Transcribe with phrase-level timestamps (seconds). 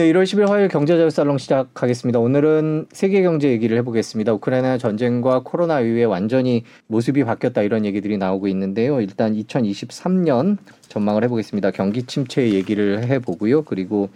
[0.00, 2.20] 네, 1월 10일 화요일 경제자유살롱 시작하겠습니다.
[2.20, 4.32] 오늘은 세계 경제 얘기를 해보겠습니다.
[4.32, 9.02] 우크라이나 전쟁과 코로나 이후에 완전히 모습이 바뀌었다 이런 얘기들이 나오고 있는데요.
[9.02, 10.56] 일단 2023년
[10.88, 11.72] 전망을 해보겠습니다.
[11.72, 13.64] 경기 침체 얘기를 해보고요.
[13.64, 14.08] 그리고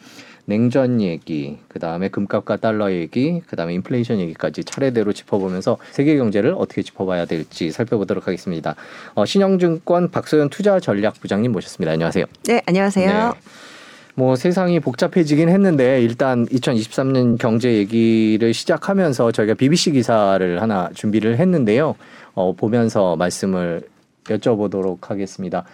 [0.47, 6.55] 냉전 얘기, 그 다음에 금값과 달러 얘기, 그 다음에 인플레이션 얘기까지 차례대로 짚어보면서 세계 경제를
[6.57, 8.75] 어떻게 짚어봐야 될지 살펴보도록 하겠습니다.
[9.15, 11.93] 어, 신영증권 박소연 투자전략부장님 모셨습니다.
[11.93, 12.25] 안녕하세요.
[12.45, 13.07] 네, 안녕하세요.
[13.07, 13.74] 네.
[14.17, 21.97] 뭐 세상이 복잡해지긴 했는데 일단 2023년 경제 얘기를 시작하면서 저희가 BBC 기사를 하나 준비를 했는데요.
[22.35, 23.83] 어, 보면서 말씀을
[24.25, 25.65] 여쭤보도록 하겠습니다.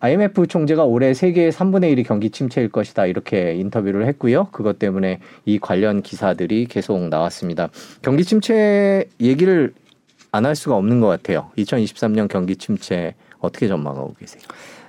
[0.00, 4.48] IMF 총재가 올해 세계의 3분의 1이 경기 침체일 것이다 이렇게 인터뷰를 했고요.
[4.50, 7.70] 그것 때문에 이 관련 기사들이 계속 나왔습니다.
[8.02, 9.72] 경기 침체 얘기를
[10.32, 11.52] 안 할 수가 없는 것 같아요.
[11.56, 14.42] 2023년 경기 침체 어떻게 전망하고 계세요?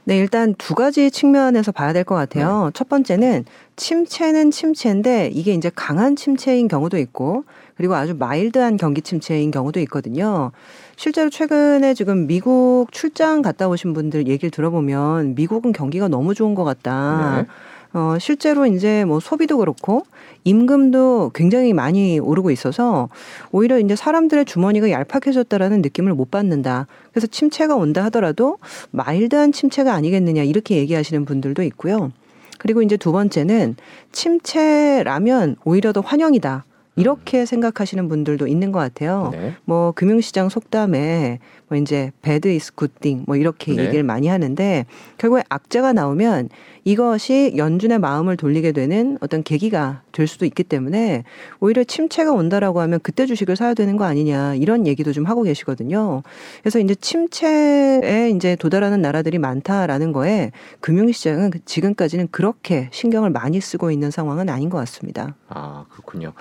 [0.08, 2.66] 네, 일단 두 가지 측면에서 봐야 될 것 같아요.
[2.66, 2.72] 네.
[2.76, 7.44] 첫 번째는 침체는 침체인데 이게 이제 강한 침체인 경우도 있고
[7.76, 10.52] 그리고 아주 마일드한 경기 침체인 경우도 있거든요.
[10.96, 16.64] 실제로 최근에 지금 미국 출장 갔다 오신 분들 얘기를 들어보면 미국은 경기가 너무 좋은 것
[16.64, 17.42] 같다.
[17.42, 17.48] 네.
[17.96, 20.06] 어, 실제로 이제 뭐 소비도 그렇고
[20.44, 23.08] 임금도 굉장히 많이 오르고 있어서
[23.54, 26.88] 오히려 이제 사람들의 주머니가 얄팍해졌다라는 느낌을 못 받는다.
[27.12, 28.58] 그래서 침체가 온다 하더라도
[28.92, 32.12] 마일드한 침체가 아니겠느냐 이렇게 얘기하시는 분들도 있고요.
[32.58, 33.78] 그리고 이제 두 번째는
[34.12, 36.66] 침체라면 오히려 더 환영이다.
[36.98, 39.30] 이렇게 생각하시는 분들도 있는 것 같아요.
[39.34, 39.54] 네.
[39.66, 43.84] 뭐 금융시장 속담에 뭐 이제 배드 이스 굿띵 뭐 이렇게 네.
[43.84, 44.86] 얘기를 많이 하는데
[45.18, 46.50] 결국에 악재가 나오면
[46.88, 51.24] 이것이 연준의 마음을 돌리게 되는 어떤 계기가 될 수도 있기 때문에
[51.60, 56.22] 오히려 침체가 온다라고 하면 그때 주식을 사야 되는 거 아니냐 이런 얘기도 좀 하고 계시거든요.
[56.62, 64.12] 그래서 이제 침체에 이제 도달하는 나라들이 많다라는 거에 금융시장은 지금까지는 그렇게 신경을 많이 쓰고 있는
[64.12, 65.36] 상황은 아닌 것 같습니다.
[65.50, 66.34] 아 그렇군요.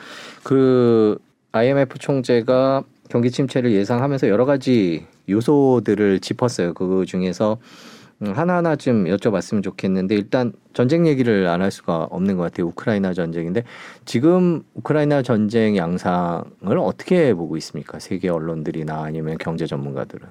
[0.43, 1.17] 그
[1.53, 6.75] IMF 총재가 경기 침체를 예상하면서 여러 가지 요소들을 짚었어요.
[6.75, 7.94] 그 중에서 음,
[8.33, 12.67] 하나하나 좀 여쭤봤으면 좋겠는데 일단 전쟁 얘기를 안 할 수가 없는 것 같아요.
[12.69, 13.65] 우크라이나 전쟁인데
[14.05, 17.99] 지금 우크라이나 전쟁 양상을 어떻게 보고 있습니까?
[17.99, 20.27] 세계 언론들이나 아니면 경제 전문가들은?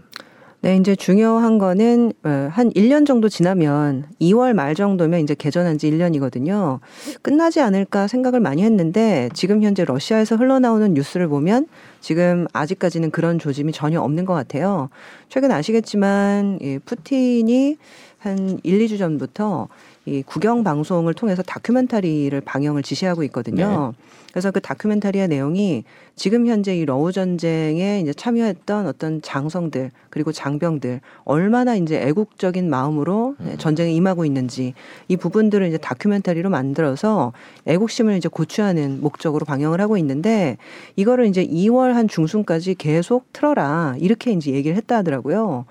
[0.63, 5.91] 네, 이제 중요한 거는 어, 한 1년 정도 지나면 2월 말 정도면 이제 개전한 지
[5.91, 6.79] 1년이거든요.
[7.21, 11.67] 끝나지 않을까 생각을 많이 했는데 지금 현재 러시아에서 흘러나오는 뉴스를 보면
[11.99, 14.87] 지금 아직까지는 그런 조짐이 전혀 없는 것 같아요.
[15.27, 17.75] 최근 아시겠지만 예, 푸틴이
[18.19, 19.67] 한 1, 2주 전부터
[20.05, 23.93] 이 국영 방송을 통해서 다큐멘터리를 방영을 지시하고 있거든요.
[23.97, 24.03] 네.
[24.33, 25.83] 그래서 그 다큐멘터리의 내용이
[26.15, 33.35] 지금 현재 이 러우 전쟁에 이제 참여했던 어떤 장성들 그리고 장병들 얼마나 이제 애국적인 마음으로
[33.39, 33.55] 음.
[33.59, 34.73] 전쟁에 임하고 있는지
[35.07, 37.31] 이 부분들을 이제 다큐멘터리로 만들어서
[37.67, 40.57] 애국심을 이제 고취하는 목적으로 방영을 하고 있는데
[40.95, 45.65] 이거를 이제 2월 한 중순까지 계속 틀어라 이렇게 이제 얘기를 했다 하더라고요.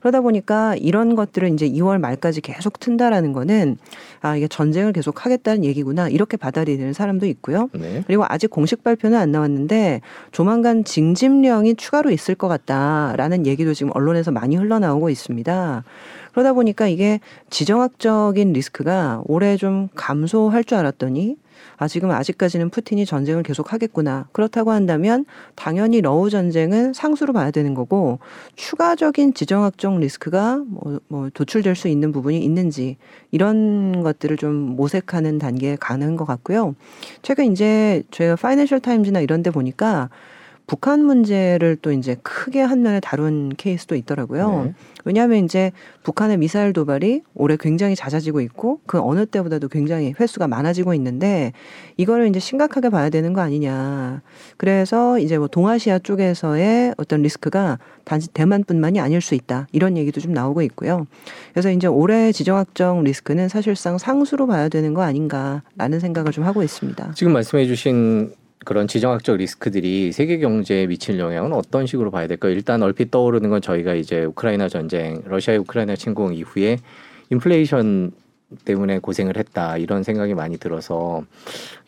[0.00, 3.76] 그러다 보니까 이런 것들을 이제 2월 말까지 계속 튼다라는 거는
[4.20, 7.68] 아 이게 전쟁을 계속 하겠다는 얘기구나 이렇게 받아들이는 사람도 있고요.
[7.72, 8.02] 네.
[8.06, 10.00] 그리고 아직 공식 발표는 안 나왔는데
[10.32, 15.84] 조만간 징집령이 추가로 있을 것 같다라는 얘기도 지금 언론에서 많이 흘러나오고 있습니다.
[16.32, 17.20] 그러다 보니까 이게
[17.50, 21.36] 지정학적인 리스크가 올해 좀 감소할 줄 알았더니
[21.76, 24.28] 아, 지금 아직까지는 푸틴이 전쟁을 계속 하겠구나.
[24.32, 25.24] 그렇다고 한다면
[25.54, 28.18] 당연히 러우 전쟁은 상수로 봐야 되는 거고
[28.56, 32.96] 추가적인 지정학적 리스크가 뭐, 뭐 도출될 수 있는 부분이 있는지
[33.30, 36.74] 이런 것들을 좀 모색하는 단계에 가는 것 같고요.
[37.22, 40.10] 최근 이제 저희가 파이낸셜 타임즈나 이런 데 보니까
[40.68, 44.64] 북한 문제를 또 이제 크게 한 면에 다룬 케이스도 있더라고요.
[44.66, 44.74] 네.
[45.06, 50.92] 왜냐하면 이제 북한의 미사일 도발이 올해 굉장히 잦아지고 있고 그 어느 때보다도 굉장히 횟수가 많아지고
[50.92, 51.52] 있는데
[51.96, 54.20] 이거를 이제 심각하게 봐야 되는 거 아니냐.
[54.58, 59.68] 그래서 이제 뭐 동아시아 쪽에서의 어떤 리스크가 단지 대만뿐만이 아닐 수 있다.
[59.72, 61.06] 이런 얘기도 좀 나오고 있고요.
[61.54, 67.12] 그래서 이제 올해 지정학적 리스크는 사실상 상수로 봐야 되는 거 아닌가라는 생각을 좀 하고 있습니다.
[67.14, 72.52] 지금 말씀해 주신 그런 지정학적 리스크들이 세계 경제에 미칠 영향은 어떤 식으로 봐야 될까요?
[72.52, 76.78] 일단 얼핏 떠오르는 건 저희가 이제 우크라이나 전쟁, 러시아의 우크라이나 침공 이후에
[77.30, 78.12] 인플레이션
[78.64, 81.22] 때문에 고생을 했다 이런 생각이 많이 들어서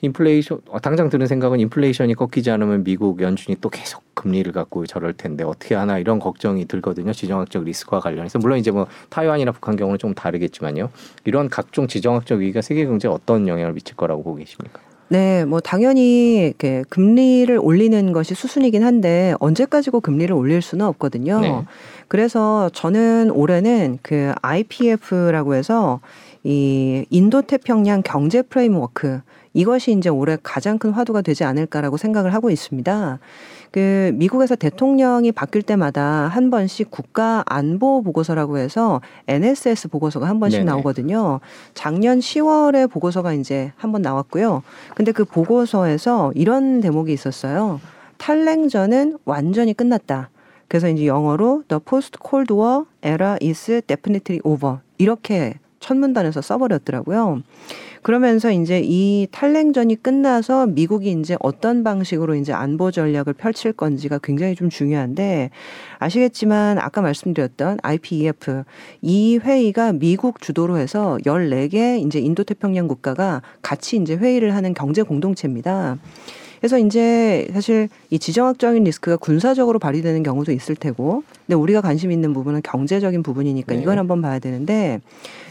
[0.03, 5.15] 인플레이션 어, 당장 드는 생각은 인플레이션이 꺾이지 않으면 미국 연준이 또 계속 금리를 갖고 저럴
[5.15, 9.99] 텐데 어떻게 하나 이런 걱정이 들거든요 지정학적 리스크와 관련해서 물론 이제 뭐 타이완이나 북한 경우는
[9.99, 10.91] 좀 다르겠지만요
[11.25, 14.90] 이런 각종 지정학적 위기가 세계 경제에 어떤 영향을 미칠 거라고 보고 계십니까?
[15.13, 21.41] 네, 뭐 당연히 이렇게 금리를 올리는 것이 수순이긴 한데 언제까지고 금리를 올릴 수는 없거든요.
[21.41, 21.65] 네.
[22.07, 25.99] 그래서 저는 올해는 그 IPF라고 해서
[26.45, 29.21] 이 인도 태평양 경제 프레임워크
[29.53, 33.19] 이것이 이제 올해 가장 큰 화두가 되지 않을까라고 생각을 하고 있습니다.
[33.71, 40.61] 그 미국에서 대통령이 바뀔 때마다 한 번씩 국가 안보 보고서라고 해서 NSS 보고서가 한 번씩
[40.61, 40.71] 네네.
[40.71, 41.41] 나오거든요.
[41.75, 44.63] 작년 10월에 보고서가 이제 한 번 나왔고요.
[44.95, 47.81] 근데 그 보고서에서 이런 대목이 있었어요.
[48.19, 50.31] 탈냉전은 완전히 끝났다.
[50.69, 57.43] 그래서 이제 영어로 The Post Cold War Era is Definitely Over 이렇게 첫 문단에서 써버렸더라고요.
[58.03, 64.55] 그러면서 이제 이 탈냉전이 끝나서 미국이 이제 어떤 방식으로 이제 안보 전략을 펼칠 건지가 굉장히
[64.55, 65.51] 좀 중요한데
[65.99, 68.65] 아시겠지만 아까 말씀드렸던 IPEF
[69.03, 75.03] 이 회의가 미국 주도로 해서 14개 이제 인도 태평양 국가가 같이 이제 회의를 하는 경제
[75.03, 75.99] 공동체입니다.
[76.61, 82.35] 그래서 이제 사실 이 지정학적인 리스크가 군사적으로 발휘되는 경우도 있을 테고, 근데 우리가 관심 있는
[82.35, 83.81] 부분은 경제적인 부분이니까 네.
[83.81, 85.01] 이걸 한번 봐야 되는데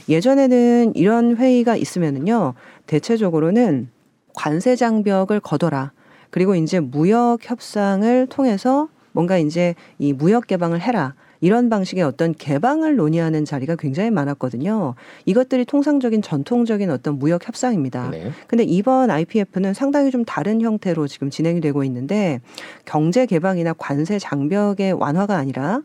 [0.07, 2.53] 예전에는 이런 회의가 있으면은요
[2.85, 3.89] 대체적으로는
[4.35, 5.91] 관세 장벽을 걷어라
[6.29, 11.15] 그리고 이제 무역 협상을 통해서 뭔가 이제 이 무역 개방을 해라.
[11.41, 14.95] 이런 방식의 어떤 개방을 논의하는 자리가 굉장히 많았거든요.
[15.25, 18.09] 이것들이 통상적인 전통적인 어떤 무역 협상입니다.
[18.09, 18.31] 네.
[18.47, 22.41] 근데 이번 IPF는 상당히 좀 다른 형태로 지금 진행이 되고 있는데
[22.85, 25.81] 경제 개방이나 관세 장벽의 완화가 아니라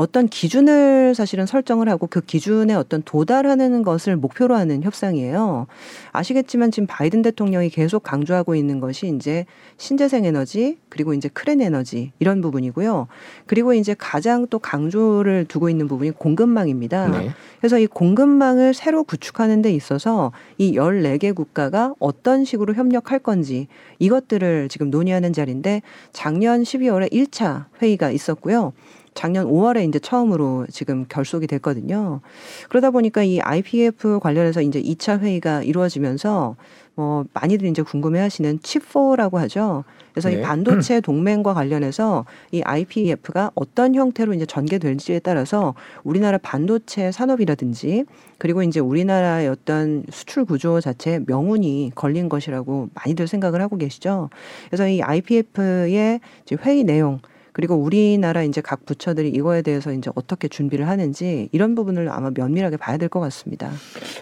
[0.00, 5.66] 어떤 기준을 사실은 설정을 하고 그 기준에 어떤 도달하는 것을 목표로 하는 협상이에요.
[6.12, 9.44] 아시겠지만 지금 바이든 대통령이 계속 강조하고 있는 것이 이제
[9.76, 13.08] 신재생 에너지 그리고 이제 크랜 에너지 이런 부분이고요.
[13.44, 17.08] 그리고 이제 가장 또 강조를 두고 있는 부분이 공급망입니다.
[17.08, 17.30] 네.
[17.58, 23.68] 그래서 이 공급망을 새로 구축하는 데 있어서 이 14개 국가가 어떤 식으로 협력할 건지
[23.98, 25.82] 이것들을 지금 논의하는 자리인데
[26.14, 28.72] 작년 12월에 1차 회의가 있었고요.
[29.14, 32.20] 작년 5월에 이제 처음으로 지금 결속이 됐거든요.
[32.68, 36.56] 그러다 보니까 이 IPF 관련해서 이제 2차 회의가 이루어지면서
[36.94, 39.84] 뭐 많이들 이제 궁금해 하시는 칩4라고 하죠.
[40.12, 40.36] 그래서 네.
[40.36, 48.04] 이 반도체 동맹과 관련해서 이 IPF가 어떤 형태로 이제 전개될지에 따라서 우리나라 반도체 산업이라든지
[48.38, 54.30] 그리고 이제 우리나라의 어떤 수출 구조 자체에 명운이 걸린 것이라고 많이들 생각을 하고 계시죠.
[54.68, 56.20] 그래서 이 IPF의
[56.62, 57.20] 회의 내용
[57.60, 62.78] 그리고 우리나라 이제 각 부처들이 이거에 대해서 이제 어떻게 준비를 하는지 이런 부분을 아마 면밀하게
[62.78, 63.70] 봐야 될 것 같습니다.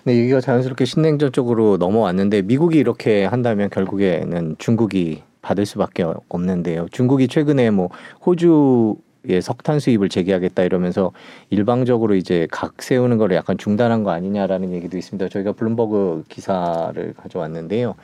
[0.02, 6.88] 네, 얘기가 자연스럽게 신냉전 쪽으로 넘어왔는데 미국이 이렇게 한다면 결국에는 중국이 받을 수밖에 없는데요.
[6.90, 7.90] 중국이 최근에 뭐
[8.26, 11.12] 호주의 석탄 수입을 재개하겠다 이러면서
[11.50, 15.28] 일방적으로 이제 각 세우는 거를 약간 중단한 거 아니냐라는 얘기도 있습니다.
[15.28, 17.94] 저희가 블룸버그 기사를 가져왔는데요.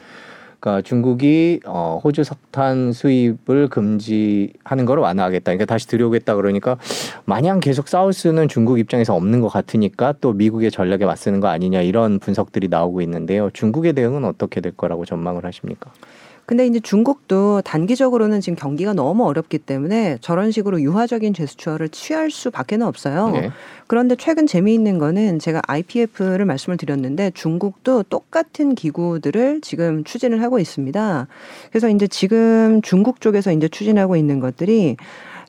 [0.64, 5.44] 그러니까 중국이 어, 호주 석탄 수입을 금지하는 걸 완화하겠다.
[5.44, 6.78] 그러니까 다시 들여오겠다 그러니까
[7.26, 11.82] 마냥 계속 싸울 수는 중국 입장에서 없는 것 같으니까 또 미국의 전략에 맞서는 거 아니냐
[11.82, 13.50] 이런 분석들이 나오고 있는데요.
[13.52, 15.92] 중국의 대응은 어떻게 될 거라고 전망을 하십니까?
[16.46, 22.86] 근데 이제 중국도 단기적으로는 지금 경기가 너무 어렵기 때문에 저런 식으로 유화적인 제스처를 취할 수밖에는
[22.86, 23.30] 없어요.
[23.30, 23.50] 네.
[23.86, 31.26] 그런데 최근 재미있는 거는 제가 IPF를 말씀을 드렸는데 중국도 똑같은 기구들을 지금 추진을 하고 있습니다.
[31.70, 34.96] 그래서 이제 지금 중국 쪽에서 이제 추진하고 있는 것들이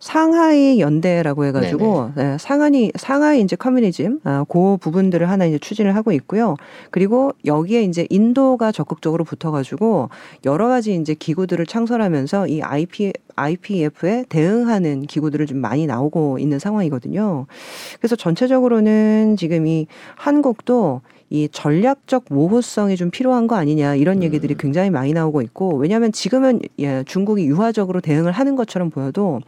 [0.05, 6.11] 상하이 연대라고 해가지고 네, 상하이 상하이 이제 communism 아, 그 부분들을 하나 이제 추진을 하고
[6.11, 6.57] 있고요.
[6.91, 10.09] 그리고 여기에 이제 인도가 적극적으로 붙어가지고
[10.45, 17.47] 여러 가지 이제 기구들을 창설하면서 이 IP IPEF에 대응하는 기구들을 좀 많이 나오고 있는 상황이거든요.
[17.97, 21.01] 그래서 전체적으로는 지금 이 한국도
[21.31, 26.59] 이 전략적 모호성이 좀 필요한 거 아니냐 이런 얘기들이 굉장히 많이 나오고 있고 왜냐하면 지금은
[26.79, 29.39] 예, 중국이 유화적으로 대응을 하는 것처럼 보여도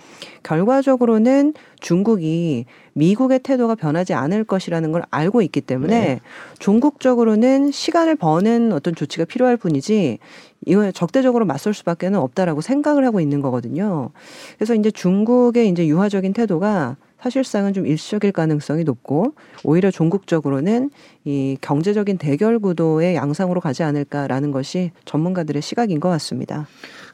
[0.42, 6.20] 결과적으로는 중국이 미국의 태도가 변하지 않을 것이라는 걸 알고 있기 때문에 네.
[6.58, 10.18] 종국적으로는 시간을 버는 어떤 조치가 필요할 뿐이지
[10.66, 14.10] 이거 적대적으로 맞설 수밖에는 없다라고 생각을 하고 있는 거거든요.
[14.58, 19.34] 그래서 이제 중국의 이제 유화적인 태도가 사실상은 좀 일시적일 가능성이 높고
[19.64, 20.92] 오히려 종국적으로는
[21.26, 26.68] 이 경제적인 대결 구도의 양상으로 가지 않을까라는 것이 전문가들의 시각인 것 같습니다.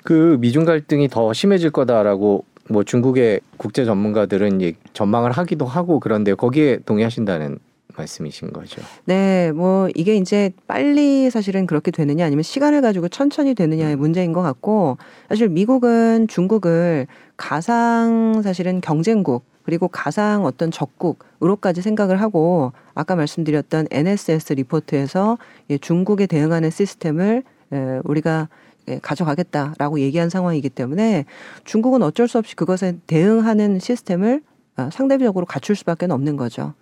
[0.04, 6.34] 그 미중 갈등이 더 심해질 거다라고 뭐 중국의 국제 전문가들은 예, 전망을 하기도 하고 그런데
[6.34, 7.60] 거기에 동의하신다는
[7.96, 8.82] 말씀이신 거죠.
[9.06, 14.42] 네, 뭐 이게 이제 빨리 사실은 그렇게 되느냐 아니면 시간을 가지고 천천히 되느냐의 문제인 것
[14.42, 14.98] 같고
[15.30, 17.08] 사실 미국은 중국을
[17.38, 25.38] 가상 사실은 경쟁국 그리고 가상 어떤 적국으로까지 생각을 하고 아까 말씀드렸던 NSS 리포트에서
[25.70, 28.50] 예, 중국에 대응하는 시스템을 에, 우리가
[28.90, 31.26] 예, 가져가겠다라고 얘기한 상황이기 때문에
[31.64, 34.42] 중국은 어쩔 수 없이 그것에 대응하는 시스템을
[34.76, 36.74] 아, 상대적으로 갖출 수밖에 없는 거죠.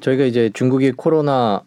[0.00, 1.62] 저희가 이제 중국이 코로나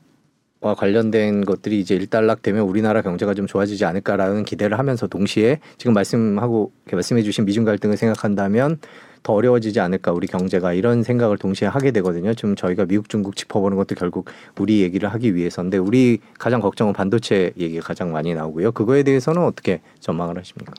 [0.64, 6.72] 와 관련된 것들이 이제 일단락되면 우리나라 경제가 좀 좋아지지 않을까라는 기대를 하면서 동시에 지금 말씀하고
[6.92, 8.78] 말씀해주신 미중 갈등을 생각한다면
[9.24, 12.34] 더 어려워지지 않을까 우리 경제가 이런 생각을 동시에 하게 되거든요.
[12.34, 17.52] 지금 저희가 미국 중국 짚어보는 것도 결국 우리 얘기를 하기 위해서인데 우리 가장 걱정은 반도체
[17.58, 18.72] 얘기가 가장 많이 나오고요.
[18.72, 20.74] 그거에 대해서는 어떻게 전망을 하십니까?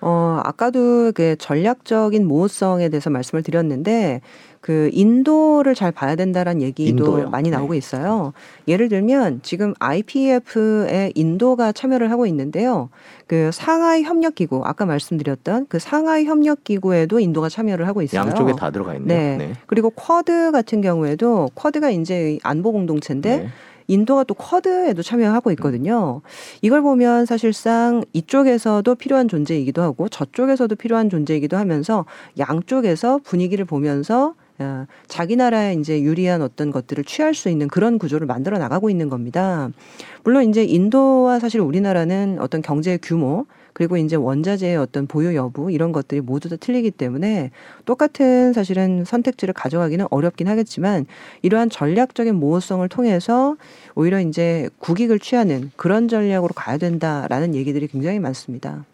[0.00, 4.20] 어, 아까도 그 전략적인 모호성에 대해서 말씀을 드렸는데
[4.62, 7.30] 그 인도를 잘 봐야 된다라는 얘기도 인도요?
[7.30, 7.56] 많이 네.
[7.56, 8.32] 나오고 있어요.
[8.68, 12.88] 예를 들면 지금 IPF에 인도가 참여를 하고 있는데요.
[13.26, 18.20] 그 상하이 협력 기구 아까 말씀드렸던 그 상하이 협력 기구에도 인도가 참여를 하고 있어요.
[18.20, 19.36] 양쪽에 다 들어가 있네요.
[19.36, 19.52] 네.
[19.66, 23.48] 그리고 쿼드 같은 경우에도 쿼드가 이제 안보 공동체인데 네.
[23.88, 26.20] 인도가 또 쿼드에도 참여하고 있거든요.
[26.60, 32.04] 이걸 보면 사실상 이쪽에서도 필요한 존재이기도 하고 저쪽에서도 필요한 존재이기도 하면서
[32.38, 38.26] 양쪽에서 분위기를 보면서 어, 자기 나라에 이제 유리한 어떤 것들을 취할 수 있는 그런 구조를
[38.26, 39.70] 만들어 나가고 있는 겁니다.
[40.24, 45.92] 물론 이제 인도와 사실 우리나라는 어떤 경제 규모 그리고 이제 원자재의 어떤 보유 여부 이런
[45.92, 47.50] 것들이 모두 다 틀리기 때문에
[47.84, 51.06] 똑같은 사실은 선택지를 가져가기는 어렵긴 하겠지만
[51.40, 53.56] 이러한 전략적인 모호성을 통해서
[53.94, 58.84] 오히려 이제 국익을 취하는 그런 전략으로 가야 된다라는 얘기들이 굉장히 많습니다.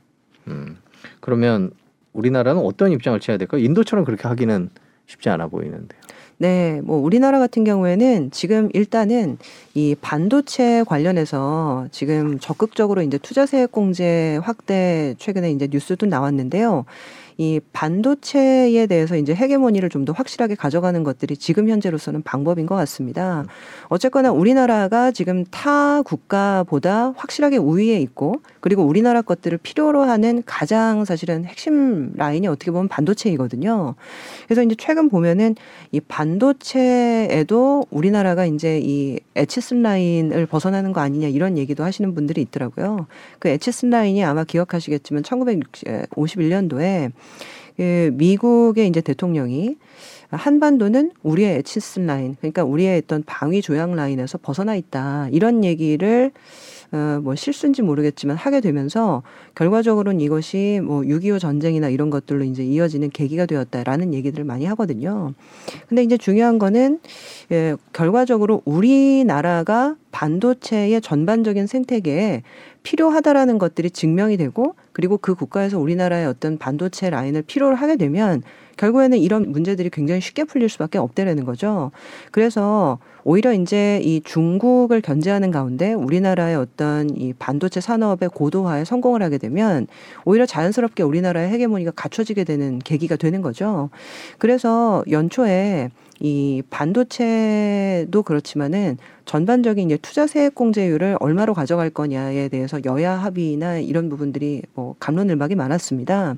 [0.47, 0.77] 음.
[1.21, 1.71] 그러면
[2.13, 3.63] 우리나라는 어떤 입장을 취해야 될까요?
[3.63, 4.71] 인도처럼 그렇게 하기는
[5.09, 5.99] 쉽지 않아 보이는데요.
[6.41, 9.39] 네, 뭐 우리나라 같은 경우에는 지금 일단은
[9.75, 16.85] 이 반도체 관련해서 지금 적극적으로 이제 투자세액 공제 확대 최근에 이제 뉴스도 나왔는데요.
[17.41, 23.45] 이 반도체에 대해서 이제 헤게모니를 좀 더 확실하게 가져가는 것들이 지금 현재로서는 방법인 것 같습니다.
[23.89, 31.45] 어쨌거나 우리나라가 지금 타 국가보다 확실하게 우위에 있고 그리고 우리나라 것들을 필요로 하는 가장 사실은
[31.45, 33.97] 핵심 라인이 어떻게 보면 반도체이거든요.
[34.47, 35.57] 그래서 이제 최근 보면은
[35.93, 43.07] 이 반도체에도 우리나라가 이제 이 에치슨 라인을 벗어나는 거 아니냐 이런 얘기도 하시는 분들이 있더라고요.
[43.39, 47.13] 그 에치슨 라인이 아마 기억하시겠지만 1951년도에
[47.77, 49.77] 그 미국의 이제 대통령이
[50.31, 55.29] 한반도는 우리의 에치슨 라인, 그러니까 우리의 어떤 방위 조약 라인에서 벗어나 있다.
[55.33, 56.33] 이런 얘기를
[56.91, 59.23] 어, 뭐 실수인지 모르겠지만 하게 되면서
[59.55, 65.35] 결과적으로는 이것이 뭐 6.25 전쟁이나 이런 것들로 이제 이어지는 계기가 되었다라는 얘기들을 많이 하거든요.
[65.89, 67.01] 근데 이제 중요한 거는
[67.53, 72.43] 예, 결과적으로 우리나라가 반도체의 전반적인 생태계에
[72.83, 78.43] 필요하다라는 것들이 증명이 되고 그리고 그 국가에서 우리나라의 어떤 반도체 라인을 필요로 하게 되면
[78.79, 81.91] 결국에는 이런 문제들이 굉장히 쉽게 풀릴 수밖에 없다라는 거죠.
[82.31, 89.37] 그래서 오히려 이제 이 중국을 견제하는 가운데 우리나라의 어떤 이 반도체 산업의 고도화에 성공을 하게
[89.37, 89.87] 되면
[90.25, 93.91] 오히려 자연스럽게 우리나라의 헤게모니가 갖춰지게 되는 계기가 되는 거죠.
[94.39, 103.13] 그래서 연초에 이 반도체도 그렇지만은 전반적인 이제 투자 세액 공제율을 얼마로 가져갈 거냐에 대해서 여야
[103.13, 106.37] 합의나 이런 부분들이 뭐 감론을박이 많았습니다.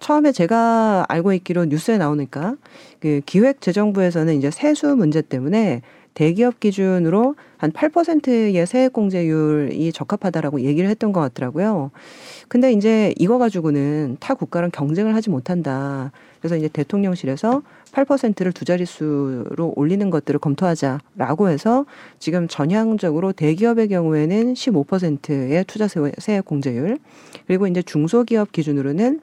[0.00, 2.56] 처음에 제가 알고 있기로 뉴스에 나오니까
[3.00, 5.82] 그 기획재정부에서는 이제 세수 문제 때문에
[6.16, 11.90] 대기업 기준으로 한 8%의 세액 공제율이 적합하다라고 얘기를 했던 것 같더라고요.
[12.48, 16.10] 근데 이제 이거 가지고는 타 국가랑 경쟁을 하지 못한다.
[16.40, 17.62] 그래서 이제 대통령실에서
[17.92, 21.84] 8%를 두 자릿수로 올리는 것들을 검토하자라고 해서
[22.18, 26.98] 지금 전향적으로 대기업의 경우에는 15%의 투자 세액 공제율
[27.46, 29.20] 그리고 이제 중소기업 기준으로는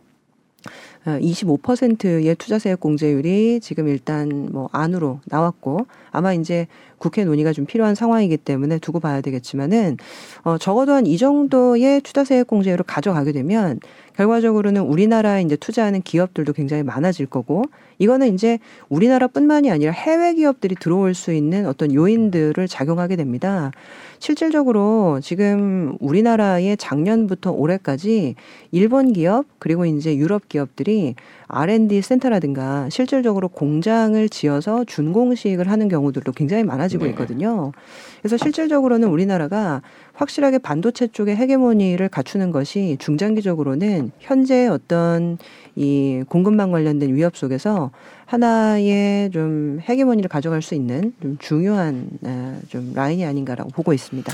[1.06, 6.68] 25%의 투자세액 공제율이 지금 일단 뭐 안으로 나왔고 아마 이제
[7.04, 9.98] 국회 논의가 좀 필요한 상황이기 때문에 두고 봐야 되겠지만은
[10.44, 13.80] 어 적어도 한 이 정도의 투자 세액 공제율을 가져가게 되면
[14.16, 17.64] 결과적으로는 우리나라에 이제 투자하는 기업들도 굉장히 많아질 거고
[17.98, 23.72] 이거는 이제 우리나라뿐만이 아니라 해외 기업들이 들어올 수 있는 어떤 요인들을 작용하게 됩니다.
[24.20, 28.36] 실질적으로 지금 우리나라의 작년부터 올해까지
[28.72, 31.16] 일본 기업 그리고 이제 유럽 기업들이
[31.54, 37.12] R&D 센터라든가 실질적으로 공장을 지어서 준공식을 하는 경우들도 굉장히 많아지고 네.
[37.12, 37.72] 있거든요.
[38.20, 39.82] 그래서 실질적으로는 우리나라가
[40.14, 45.38] 확실하게 반도체 쪽의 헤게모니를 갖추는 것이 중장기적으로는 현재 어떤
[45.76, 47.92] 이 공급망 관련된 위협 속에서
[48.26, 54.34] 하나의 좀 헤게모니를 가져갈 수 있는 좀 중요한 아, 좀 라인이 아닌가라고 보고 있습니다.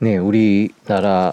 [0.00, 1.32] 네, 우리나라에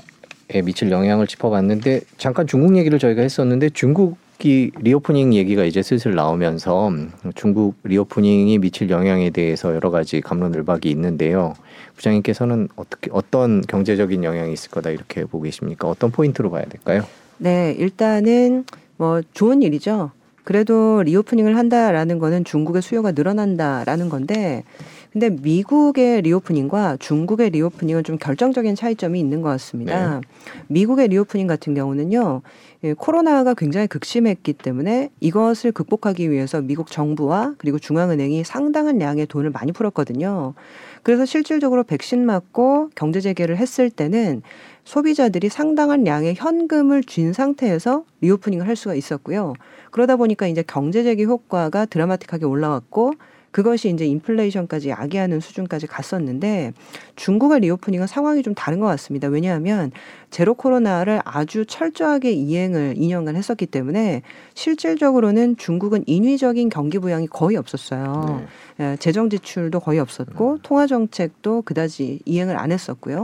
[0.63, 6.91] 미칠 영향을 짚어봤는데 잠깐 중국 얘기를 저희가 했었는데 중국 이 reopening 얘기가 이제 슬슬 나오면서
[7.33, 11.53] 중국 reopening이 미칠 영향에 대해서 여러 가지 갑론을박이 있는데요.
[11.95, 15.87] 부장님께서는 어떻게 어떤 경제적인 영향이 있을 거다 이렇게 보고 계십니까?
[15.87, 17.03] 어떤 포인트로 봐야 될까요?
[17.37, 18.65] 네, 일단은
[18.97, 20.11] 뭐 좋은 일이죠.
[20.43, 24.63] 그래도 reopening을 한다라는 거는 중국의 수요가 늘어난다라는 건데
[25.13, 30.15] 근데 미국의 reopening과 중국의 reopening은 좀 결정적인 차이점이 있는 것 같습니다.
[30.15, 30.21] 네.
[30.67, 32.41] 미국의 reopening 같은 경우는요.
[32.85, 39.51] 예, 코로나가 굉장히 극심했기 때문에 이것을 극복하기 위해서 미국 정부와 그리고 중앙은행이 상당한 양의 돈을
[39.51, 40.53] 많이 풀었거든요.
[41.01, 44.41] 그래서 실질적으로 백신 맞고 경제 재개를 했을 때는
[44.83, 49.53] 소비자들이 상당한 양의 현금을 쥔 상태에서 reopening을 할 수가 있었고요.
[49.91, 53.13] 그러다 보니까 이제 경제 재개 효과가 드라마틱하게 올라왔고
[53.53, 56.73] 그것이 이제 인플레이션까지 야기하는 수준까지 갔었는데
[57.15, 59.27] 중국의 reopening은 상황이 좀 다른 것 같습니다.
[59.27, 59.91] 왜냐하면
[60.31, 64.23] 제로 코로나를 아주 철저하게 이행을 2년간 했었기 때문에
[64.55, 68.43] 실질적으로는 중국은 인위적인 경기 부양이 거의 없었어요.
[68.79, 68.93] 네.
[68.93, 70.59] 예, 재정 지출도 거의 없었고 음.
[70.63, 73.21] 통화 정책도 그다지 이행을 안 했었고요.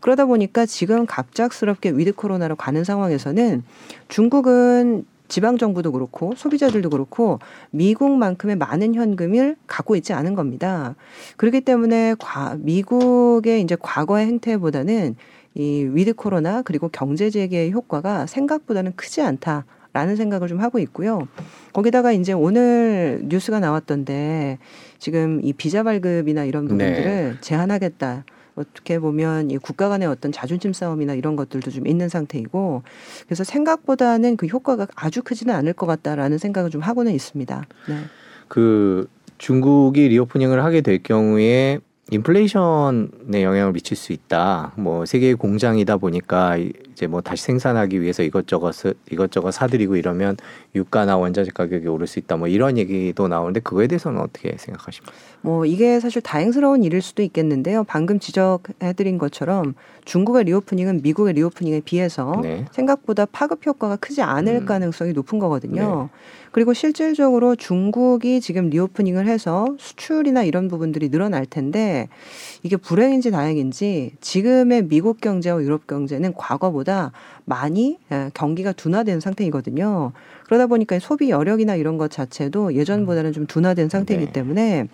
[0.00, 3.64] 그러다 보니까 지금 갑작스럽게 with 코로나로 가는 상황에서는
[4.08, 7.38] 중국은 지방 정부도 그렇고 소비자들도 그렇고
[7.70, 10.96] 미국만큼의 많은 현금을 갖고 있지 않은 겁니다.
[11.38, 15.14] 그렇기 때문에 과, 미국의 이제 과거의 행태보다는
[15.54, 19.64] 이 with 코로나 그리고 경제 재개의 효과가 생각보다는 크지 않다.
[19.92, 21.26] 라는 생각을 좀 하고 있고요.
[21.72, 24.58] 거기다가 이제 오늘 뉴스가 나왔던데
[25.00, 27.34] 지금 이 비자 발급이나 이런 부분들을 네.
[27.40, 28.24] 제한하겠다.
[28.60, 32.82] 어떻게 보면 이 국가 간의 어떤 자존심 싸움이나 이런 것들도 좀 있는 상태이고
[33.26, 37.66] 그래서 생각보다는 그 효과가 아주 크지는 않을 것 같다라는 생각을 좀 하고는 있습니다.
[37.88, 37.94] 네.
[38.48, 41.80] 그 중국이 리오프닝을 하게 될 경우에
[42.12, 44.72] 인플레이션에 영향을 미칠 수 있다.
[44.76, 48.74] 뭐 세계의 공장이다 보니까 이제 뭐 다시 생산하기 위해서 이것저것
[49.10, 50.36] 이것저것 사들이고 이러면
[50.74, 52.36] 유가나 원자재 가격이 오를 수 있다.
[52.36, 55.12] 뭐 이런 얘기도 나오는데 그거에 대해서는 어떻게 생각하십니까?
[55.42, 57.84] 뭐 이게 사실 다행스러운 일일 수도 있겠는데요.
[57.84, 62.66] 방금 지적해드린 것처럼 중국의 reopening은 미국의 reopening에 비해서 네.
[62.72, 64.66] 생각보다 파급 효과가 크지 않을 음.
[64.66, 66.10] 가능성이 높은 거거든요.
[66.12, 66.18] 네.
[66.52, 72.08] 그리고 실질적으로 중국이 지금 reopening을 해서 수출이나 이런 부분들이 늘어날 텐데
[72.62, 77.12] 이게 불행인지 다행인지 지금의 미국 경제와 유럽 경제는 과거보다
[77.50, 80.12] 많이 예, 경기가 둔화된 상태이거든요.
[80.46, 84.32] 그러다 보니까 소비 여력이나 이런 것 자체도 예전보다는 좀 둔화된 상태이기 네.
[84.32, 84.86] 때문에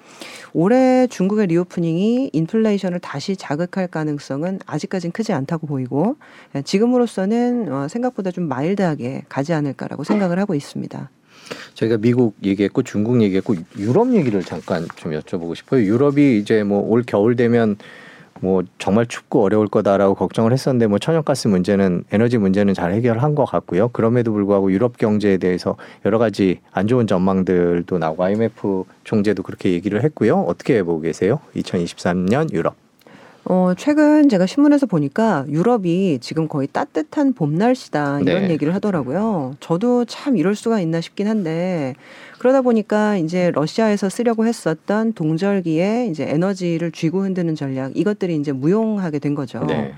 [0.54, 6.16] 올해 중국의 reopening이 인플레이션을 다시 자극할 가능성은 아직까지는 크지 않다고 보이고
[6.54, 11.10] 예, 지금으로서는 어, 생각보다 좀 mild하게 가지 않을까라고 생각을 하고 있습니다.
[11.74, 15.84] 저희가 미국 얘기했고 중국 얘기했고 유럽 얘기를 잠깐 좀 여쭤보고 싶어요.
[15.84, 17.76] 유럽이 이제 뭐 올 겨울 되면
[18.40, 23.44] 뭐 정말 춥고 어려울 거다라고 걱정을 했었는데 뭐 천연가스 문제는 에너지 문제는 잘 해결한 것
[23.44, 23.88] 같고요.
[23.88, 30.02] 그럼에도 불구하고 유럽 경제에 대해서 여러 가지 안 좋은 전망들도 나오고 IMF 총재도 그렇게 얘기를
[30.02, 30.40] 했고요.
[30.40, 31.40] 어떻게 보고 계세요?
[31.56, 32.74] 2023년 유럽.
[33.48, 38.50] 어, 최근 제가 신문에서 보니까 유럽이 지금 거의 따뜻한 봄 날씨다 이런 네.
[38.50, 39.54] 얘기를 하더라고요.
[39.60, 41.94] 저도 참 이럴 수가 있나 싶긴 한데
[42.38, 49.18] 그러다 보니까 이제 러시아에서 쓰려고 했었던 동절기에 이제 에너지를 쥐고 흔드는 전략 이것들이 이제 무용하게
[49.18, 49.64] 된 거죠.
[49.66, 49.92] 네.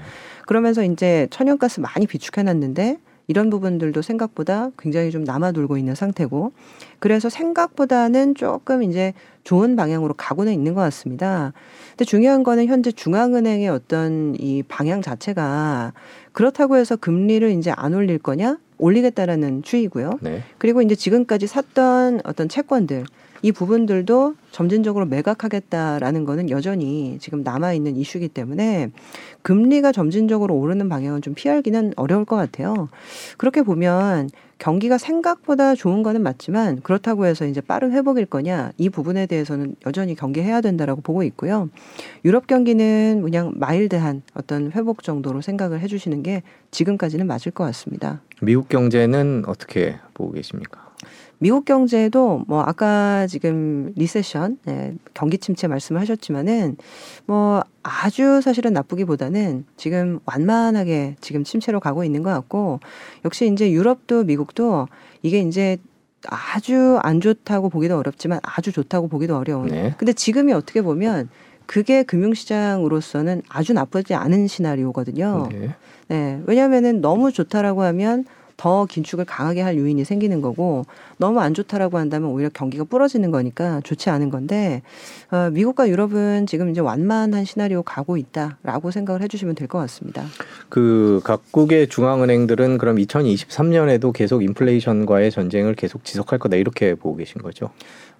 [0.47, 6.53] 그러면서 이제 천연가스 많이 비축해 놨는데 이런 부분들도 생각보다 굉장히 좀 남아돌고 있는 상태고
[6.99, 9.13] 그래서 생각보다는 조금 이제
[9.45, 11.53] 좋은 방향으로 가고는 있는 것 같습니다.
[11.91, 15.93] 근데 중요한 거는 현재 중앙은행의 어떤 이 방향 자체가
[16.33, 18.59] 그렇다고 해서 금리를 이제 안 올릴 거냐?
[18.79, 20.19] 올리겠다라는 추이고요.
[20.21, 20.43] 네.
[20.59, 23.05] 그리고 이제 지금까지 샀던 어떤 채권들
[23.43, 28.91] 이 부분들도 점진적으로 매각하겠다라는 거는 여전히 지금 남아 있는 이슈이기 때문에
[29.49, 32.91] 금리가 점진적으로 오르는 방향은 좀 피하기는 어려울 것 같아요.
[33.39, 39.25] 그렇게 보면 경기가 생각보다 좋은 거는 맞지만 그렇다고 해서 이제 빠른 회복일 거냐 이 부분에
[39.25, 41.71] 대해서는 여전히 경계해야 된다라고 보고 있고요.
[42.27, 48.21] 유럽 경기는 그냥 마일드한 어떤 회복 정도로 생각을 해주시는 게 지금까지는 맞을 것 같습니다.
[48.43, 50.88] 미국 경제는 어떻게 보고 계십니까?
[51.39, 56.77] 미국 경제도 뭐 아까 지금 리세션, 네, 경기 침체 말씀을 하셨지만은
[57.27, 62.81] 뭐 아주 사실은 나쁘기보다는 지금 완만하게 지금 침체로 가고 있는 것 같고
[63.25, 64.89] 역시 이제 유럽도 미국도
[65.23, 65.79] 이게 이제
[66.27, 69.69] 아주 안 좋다고 보기도 어렵지만 아주 좋다고 보기도 어려운.
[69.69, 69.95] 네.
[69.99, 71.29] 근데 지금이 어떻게 보면
[71.67, 75.49] 그게 금융시장으로서는 아주 나쁘지 않은 시나리오거든요.
[75.53, 75.75] 네.
[76.09, 76.43] 네.
[76.47, 78.25] 왜냐하면은 너무 좋다라고 하면
[78.57, 80.85] 더 긴축을 강하게 할 요인이 생기는 거고
[81.19, 84.83] 너무 안 좋다라고 한다면 오히려 경기가 부러지는 거니까 좋지 않은 건데
[85.31, 90.25] 어, 미국과 유럽은 지금 이제 완만한 시나리오 가고 있다라고 생각을 해주시면 될 것 같습니다.
[90.71, 97.69] 그 각국의 중앙은행들은 그럼 2023년에도 계속 인플레이션과의 전쟁을 계속 지속할 거다 이렇게 보고 계신 거죠?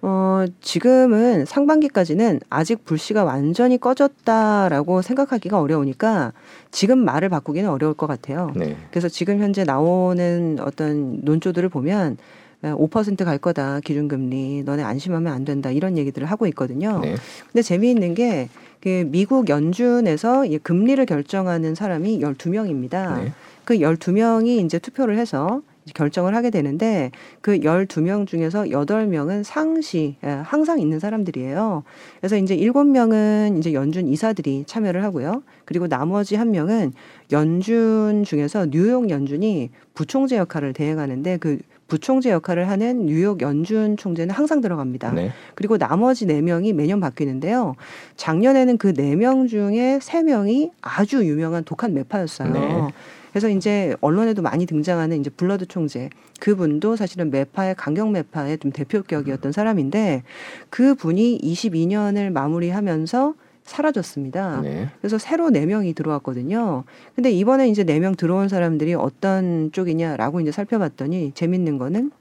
[0.01, 6.33] 어, 지금은 상반기까지는 아직 불씨가 완전히 꺼졌다라고 생각하기가 어려우니까
[6.71, 8.51] 지금 말을 바꾸기는 어려울 것 같아요.
[8.55, 8.77] 네.
[8.91, 12.17] 그래서 지금 현재 나오는 어떤 논조들을 보면
[12.61, 16.99] 5%갈 거다 기준금리 너네 안심하면 안 된다 이런 얘기들을 하고 있거든요.
[16.99, 17.15] 네.
[17.51, 18.49] 근데 재미있는 게
[18.81, 23.23] 그 미국 연준에서 이 금리를 결정하는 사람이 12명입니다.
[23.23, 23.33] 네.
[23.65, 25.61] 그 12명이 이제 투표를 해서
[25.95, 31.83] 결정을 하게 되는데 그 12명 중에서 8명은 상시 예, 항상 있는 사람들이에요.
[32.19, 35.43] 그래서 이제 7명은 이제 연준 이사들이 참여를 하고요.
[35.65, 36.93] 그리고 나머지 한 명은
[37.31, 44.61] 연준 중에서 뉴욕 연준이 부총재 역할을 대행하는데 그 부총재 역할을 하는 뉴욕 연준 총재는 항상
[44.61, 45.11] 들어갑니다.
[45.11, 45.31] 네.
[45.55, 47.75] 그리고 나머지 네명이 매년 바뀌는데요.
[48.15, 52.53] 작년에는 그 네 명 중에 세명이 아주 유명한 독한 매파였어요.
[52.53, 52.87] 네.
[53.31, 59.51] 그래서 이제 언론에도 많이 등장하는 이제 블러드 총재 그분도 사실은 매파의 강경 매파의 좀 대표격이었던
[59.51, 60.23] 사람인데
[60.69, 63.33] 그분이 22년을 마무리하면서
[63.69, 64.61] 사라졌습니다.
[64.61, 64.89] 네.
[64.99, 66.83] 그래서 새로 네 명이 들어왔거든요.
[67.15, 72.11] 근데 이번에 이제 네 명 들어온 사람들이 어떤 쪽이냐라고 이제 살펴봤더니 재밌는 거는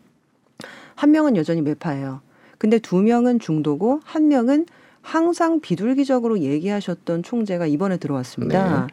[0.95, 2.21] 한 명은 여전히 매파예요.
[2.59, 4.67] 근데 두 명은 중도고 한 명은
[5.01, 8.81] 항상 비둘기적으로 얘기하셨던 총재가 이번에 들어왔습니다.
[8.81, 8.87] 네.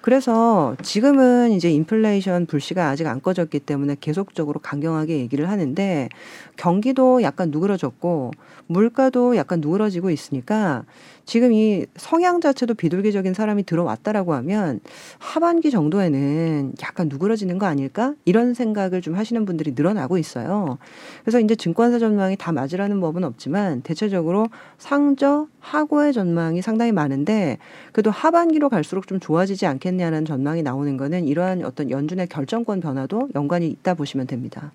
[0.00, 6.08] 그래서 지금은 이제 인플레이션 불씨가 아직 안 꺼졌기 때문에 계속적으로 강경하게 얘기를 하는데
[6.56, 8.30] 경기도 약간 누그러졌고
[8.68, 10.84] 물가도 약간 누그러지고 있으니까
[11.28, 14.80] 지금 이 성향 자체도 비둘기적인 사람이 들어왔다라고 하면
[15.18, 20.78] 하반기 정도에는 약간 누그러지는 거 아닐까 이런 생각을 좀 하시는 분들이 늘어나고 있어요.
[21.22, 24.46] 그래서 이제 증권사 전망이 다 맞으라는 법은 없지만 대체적으로
[24.78, 27.58] 상저 하고의 전망이 상당히 많은데
[27.92, 33.68] 그래도 하반기로 갈수록 좀 좋아지지 않겠냐는 전망이 나오는 거는 이러한 어떤 연준의 결정권 변화도 연관이
[33.68, 34.72] 있다 보시면 됩니다.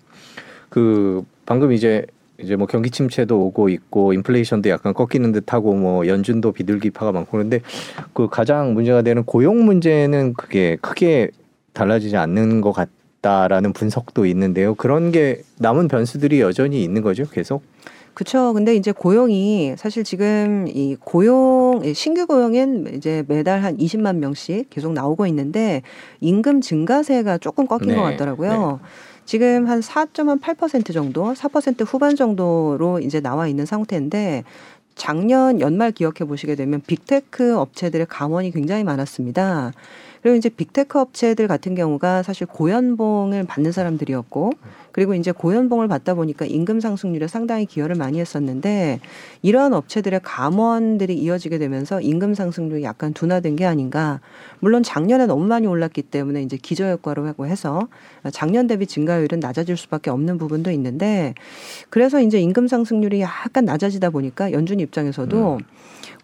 [0.68, 2.06] 그 방금 이제
[2.40, 7.60] 이제 뭐 경기 침체도 오고 있고 인플레이션도 약간 꺾이는 듯하고 뭐 연준도 비둘기파가 많고 그런데
[8.12, 11.30] 그 가장 문제가 되는 고용 문제는 그게 크게
[11.72, 14.74] 달라지지 않는 것 같다라는 분석도 있는데요.
[14.74, 17.62] 그런 게 남은 변수들이 여전히 있는 거죠, 계속.
[18.14, 18.52] 그렇죠.
[18.52, 24.92] 근데 이제 고용이 사실 지금 이 고용 신규 고용은 이제 매달 한 20만 명씩 계속
[24.92, 25.82] 나오고 있는데
[26.20, 28.78] 임금 증가세가 조금 꺾인 네, 것 같더라고요.
[29.24, 34.44] 지금 한 4.8% 정도, 4% 후반 정도로 이제 나와 있는 상태인데
[34.94, 39.72] 작년 연말 기억해 보시게 되면 big tech 업체들의 감원이 굉장히 많았습니다.
[40.24, 44.52] 그리고 이제 big tech 업체들 같은 경우가 사실 고연봉을 받는 사람들이었고
[44.90, 49.00] 그리고 이제 고연봉을 받다 보니까 임금 상승률에 상당히 기여를 많이 했었는데
[49.42, 54.20] 이러한 업체들의 감원들이 이어지게 되면서 임금 상승률이 약간 둔화된 게 아닌가.
[54.60, 57.88] 물론 작년에 너무 많이 올랐기 때문에 이제 기저효과로 하고 해서
[58.32, 61.34] 작년 대비 증가율은 낮아질 수밖에 없는 부분도 있는데
[61.90, 65.58] 그래서 이제 임금 상승률이 약간 낮아지다 보니까 연준 입장에서도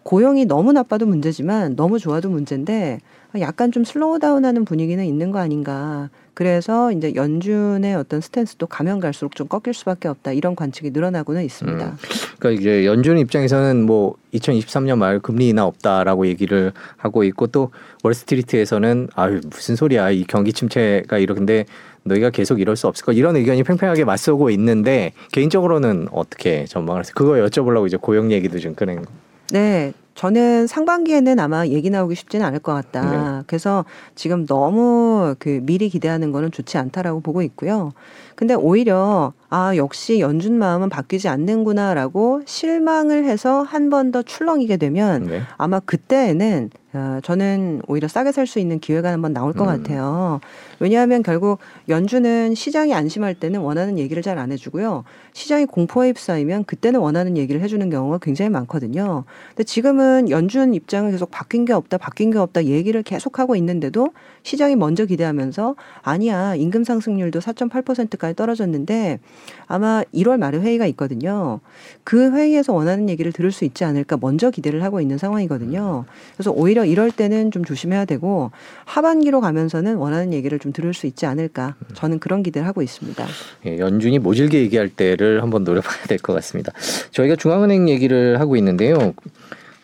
[0.01, 2.99] 고용이 너무 나빠도 문제지만 너무 좋아도 문제인데
[3.39, 6.09] 약간 좀 slow down하는 분위기는 있는 거 아닌가.
[6.33, 10.31] 그래서 이제 연준의 어떤 스탠스도 가면 갈수록 좀 꺾일 수밖에 없다.
[10.31, 11.85] 이런 관측이 늘어나고는 있습니다.
[11.85, 11.97] 음.
[12.39, 17.71] 그러니까 이제 연준 입장에서는 뭐 2023년 말 금리 인하 없다라고 얘기를 하고 있고 또
[18.03, 21.65] 월스트리트에서는 아유 무슨 소리야 이 경기 침체가 이런데
[22.03, 27.13] 너희가 계속 이럴 수 없을 거 이런 의견이 팽팽하게 맞서고 있는데 개인적으로는 어떻게 전망을 하세요?
[27.15, 29.11] 그거 여쭤보려고 이제 고용 얘기도 좀 꺼낸 거.
[29.51, 29.93] 네.
[30.13, 33.43] 저는 상반기에는 아마 얘기 나오기 쉽지는 않을 것 같다.
[33.47, 37.93] 그래서 지금 너무 그 미리 기대하는 거는 좋지 않다라고 보고 있고요.
[38.41, 45.27] 근데 오히려 아, 역시 연준 마음은 바뀌지 않는구나라고 실망을 해서 한 번 더 출렁이게 되면
[45.27, 45.41] 네.
[45.57, 49.67] 아마 그때에는 어, 저는 오히려 싸게 살 수 있는 기회가 한번 나올 것 음.
[49.83, 50.41] 같아요.
[50.79, 55.03] 왜냐하면 결국 연준은 시장이 안심할 때는 원하는 얘기를 잘 안 해주고요.
[55.33, 59.23] 시장이 공포에 휩싸이면 그때는 원하는 얘기를 해주는 경우가 굉장히 많거든요.
[59.49, 64.09] 근데 지금은 연준 입장은 계속 바뀐 게 없다, 바뀐 게 없다 얘기를 계속 하고 있는데도
[64.43, 69.19] 시장이 먼저 기대하면서 아니야 임금 상승률도 4.8%까지 떨어졌는데
[69.67, 71.59] 아마 1월 말에 회의가 있거든요.
[72.03, 76.05] 그 회의에서 원하는 얘기를 들을 수 있지 않을까 먼저 기대를 하고 있는 상황이거든요.
[76.35, 78.51] 그래서 오히려 이럴 때는 좀 조심해야 되고
[78.85, 83.25] 하반기로 가면서는 원하는 얘기를 좀 들을 수 있지 않을까 저는 그런 기대를 하고 있습니다.
[83.67, 86.71] 예, 연준이 모질게 얘기할 때를 한번 노려봐야 될 것 같습니다.
[87.11, 89.13] 저희가 중앙은행 얘기를 하고 있는데요.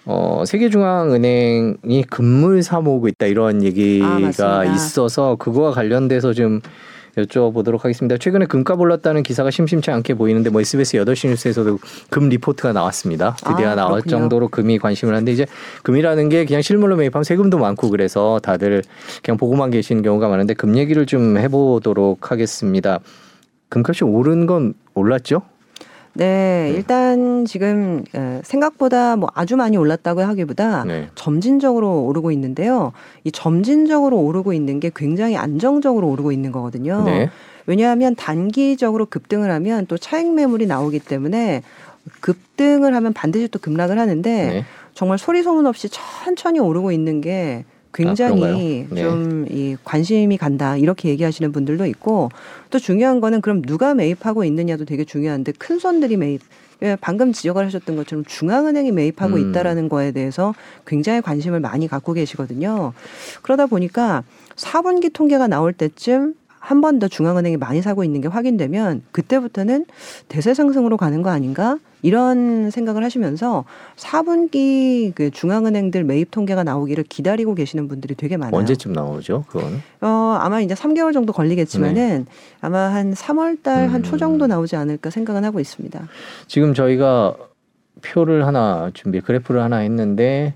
[0.06, 4.66] 어, 세계중앙은행이 금물 사모으고 있다 이런 얘기가 아.
[4.66, 6.62] 있어서 그거와 관련돼서 좀
[7.18, 8.18] 여쭤보도록 하겠습니다.
[8.18, 13.36] 최근에 금값 올랐다는 기사가 심심치 않게 보이는데 뭐 SBS 8시 뉴스에서도 금 리포트가 나왔습니다.
[13.46, 14.02] 드디어 아, 나올.
[14.04, 15.46] 정도로 금이 관심을 하는데 이제
[15.84, 18.84] 금이라는 게 그냥 실물로 매입하면 세금도 많고 그래서 다들
[19.24, 23.00] 그냥 보고만 계신 경우가 많은데 금 얘기를 좀 해보도록 하겠습니다.
[23.70, 25.42] 금값이 오른 건 올랐죠?
[26.18, 31.10] 네, 일단 지금 에, 생각보다 뭐 아주 많이 올랐다고 하기보다 네.
[31.14, 32.92] 점진적으로 오르고 있는데요.
[33.24, 37.04] 이 점진적으로 오르고 있는 게 굉장히 안정적으로 오르고 있는 거거든요.
[37.04, 37.30] 네.
[37.68, 41.62] 왜냐하면 단기적으로 급등을 하면 또 차익 매물이 나오기 때문에
[42.22, 44.66] 급등을 하면 반드시 또 급락을 하는데 네.
[44.96, 47.66] 정말 소리 소문 없이 천천히 오르고 있는 게
[47.98, 48.94] 굉장히 아?
[48.94, 49.02] 네.
[49.02, 52.30] 좀이 관심이 간다 이렇게 얘기하시는 분들도 있고
[52.70, 56.42] 또 중요한 거는 그럼 누가 매입하고 있느냐도 되게 중요한데 큰 손들이 매입
[56.84, 59.50] 예, 방금 지적을 하셨던 것처럼 중앙은행이 매입하고 음.
[59.50, 60.54] 있다라는 거에 대해서
[60.86, 62.94] 굉장히 관심을 많이 갖고 계시거든요.
[63.42, 64.24] 그러다 보니까
[64.56, 66.36] 4분기 통계가 나올 때쯤
[66.68, 69.86] 한 번 더 중앙은행이 많이 사고 있는 게 확인되면 그때부터는
[70.28, 71.80] 대세 상승으로 가는 거 아닌가?
[72.02, 73.64] 이런 생각을 하시면서
[73.96, 78.54] 4분기 그 중앙은행들 매입 통계가 나오기를 기다리고 계시는 분들이 되게 많아요.
[78.60, 79.46] 언제쯤 나오죠?
[79.48, 82.26] 그거는 어, 아마 이제 3개월 정도 걸리겠지만은
[82.60, 84.04] 아마 한 3월 달한 음.
[84.04, 86.06] 초 정도 나오지 않을까 생각은 하고 있습니다.
[86.48, 87.36] 지금 저희가
[88.02, 90.54] 표를 하나 준비 그래프를 하나 했는데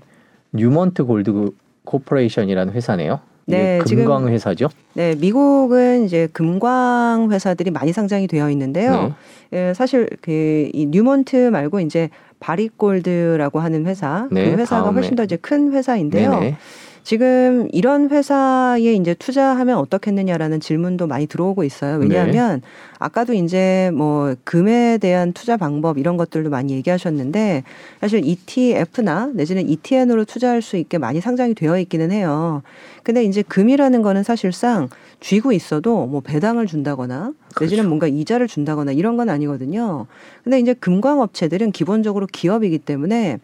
[0.52, 1.52] 뉴먼트 골드
[1.84, 3.20] 코퍼레이션이라는 회사네요.
[3.46, 4.68] 네, 금광 회사죠.
[4.94, 9.14] 네, 미국은 이제 금광 회사들이 많이 상장이 되어 있는데요.
[9.50, 9.68] 네.
[9.70, 12.08] 예, 사실 그 이 뉴먼트 말고 이제
[12.40, 14.94] 배릭 골드라고 하는 회사, 네, 그 회사가 다음에.
[15.00, 16.30] 훨씬 더 이제 큰 회사인데요.
[16.38, 16.56] 네네.
[17.04, 21.98] 지금 이런 회사에 이제 투자하면 어떻겠느냐라는 질문도 많이 들어오고 있어요.
[21.98, 22.62] 왜냐하면
[22.98, 27.64] 아까도 이제 뭐 금에 대한 투자 방법 이런 것들도 많이 얘기하셨는데
[28.00, 32.62] 사실 ETF나 내지는 ETN으로 투자할 수 있게 많이 상장이 되어 있기는 해요.
[33.02, 34.88] 근데 이제 금이라는 거는 사실상
[35.18, 37.88] 쥐고 있어도 뭐 배당을 준다거나 내지는 그렇죠.
[37.88, 40.06] 뭔가 이자를 준다거나 이런 건 아니거든요.
[40.44, 43.38] 근데 이제 금광 업체들은 기본적으로 기업이기 때문에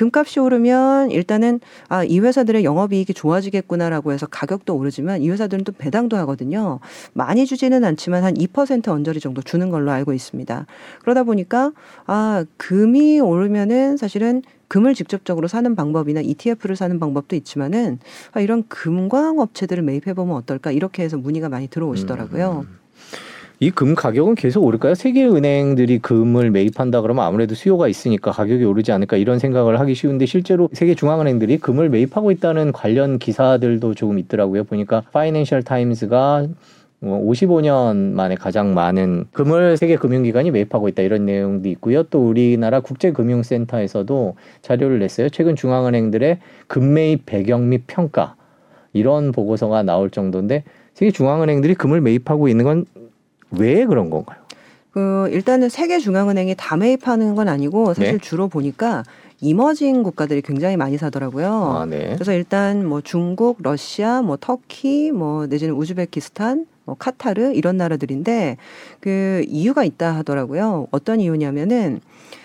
[0.00, 1.60] 금값이 오르면 일단은
[1.90, 6.80] 아, 이 회사들의 영업이익이 좋아지겠구나라고 해서 가격도 오르지만 이 회사들은 또 배당도 하거든요.
[7.12, 10.64] 많이 주지는 않지만 한 2% 언저리 정도 주는 걸로 알고 있습니다.
[11.02, 11.72] 그러다 보니까
[12.06, 17.98] 아, 금이 오르면은 사실은 금을 직접적으로 사는 방법이나 ETF를 사는 방법도 있지만은
[18.32, 22.64] 아, 이런 금광 업체들을 매입해 보면 어떨까 이렇게 해서 문의가 많이 들어오시더라고요.
[22.66, 22.79] 음.
[23.62, 24.94] 이 금 가격은 계속 오를까요?
[24.94, 30.24] 세계 은행들이 금을 매입한다 그러면 아무래도 수요가 있으니까 가격이 오르지 않을까 이런 생각을 하기 쉬운데
[30.24, 34.64] 실제로 세계 중앙은행들이 금을 매입하고 있다는 관련 기사들도 조금 있더라고요.
[34.64, 36.46] 보니까 파이낸셜 타임스가
[37.02, 42.02] 55년 만에 가장 많은 금을 세계 금융기관이 매입하고 있다 이런 내용도 있고요.
[42.04, 45.28] 또 우리나라 국제금융센터에서도 자료를 냈어요.
[45.28, 48.36] 최근 중앙은행들의 금 매입 배경 및 평가
[48.94, 52.86] 이런 보고서가 나올 정도인데 세계 중앙은행들이 금을 매입하고 있는 건
[53.52, 54.38] 왜 그런 건가요?
[54.92, 58.18] 그 일단은 세계 중앙은행이 다 매입하는 건 아니고 사실 네.
[58.18, 59.04] 주로 보니까
[59.40, 61.48] 이머징 국가들이 굉장히 많이 사더라고요.
[61.48, 62.14] 아, 네.
[62.14, 68.56] 그래서 일단 뭐 중국, 러시아, 뭐 터키, 뭐 내지는 우즈베키스탄, 뭐 카타르 이런 나라들인데
[69.00, 70.88] 그 이유가 있다 하더라고요.
[70.90, 72.00] 어떤 이유냐면은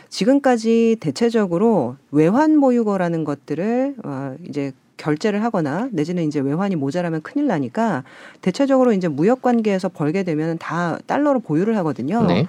[0.09, 8.03] 지금까지 대체적으로 외환 보유고라는 것들을 어 이제 결제를 하거나 내지는 이제 외환이 모자라면 큰일 나니까
[8.41, 12.23] 대체적으로 이제 무역 관계에서 벌게 되면 다 달러로 보유를 하거든요.
[12.25, 12.47] 네.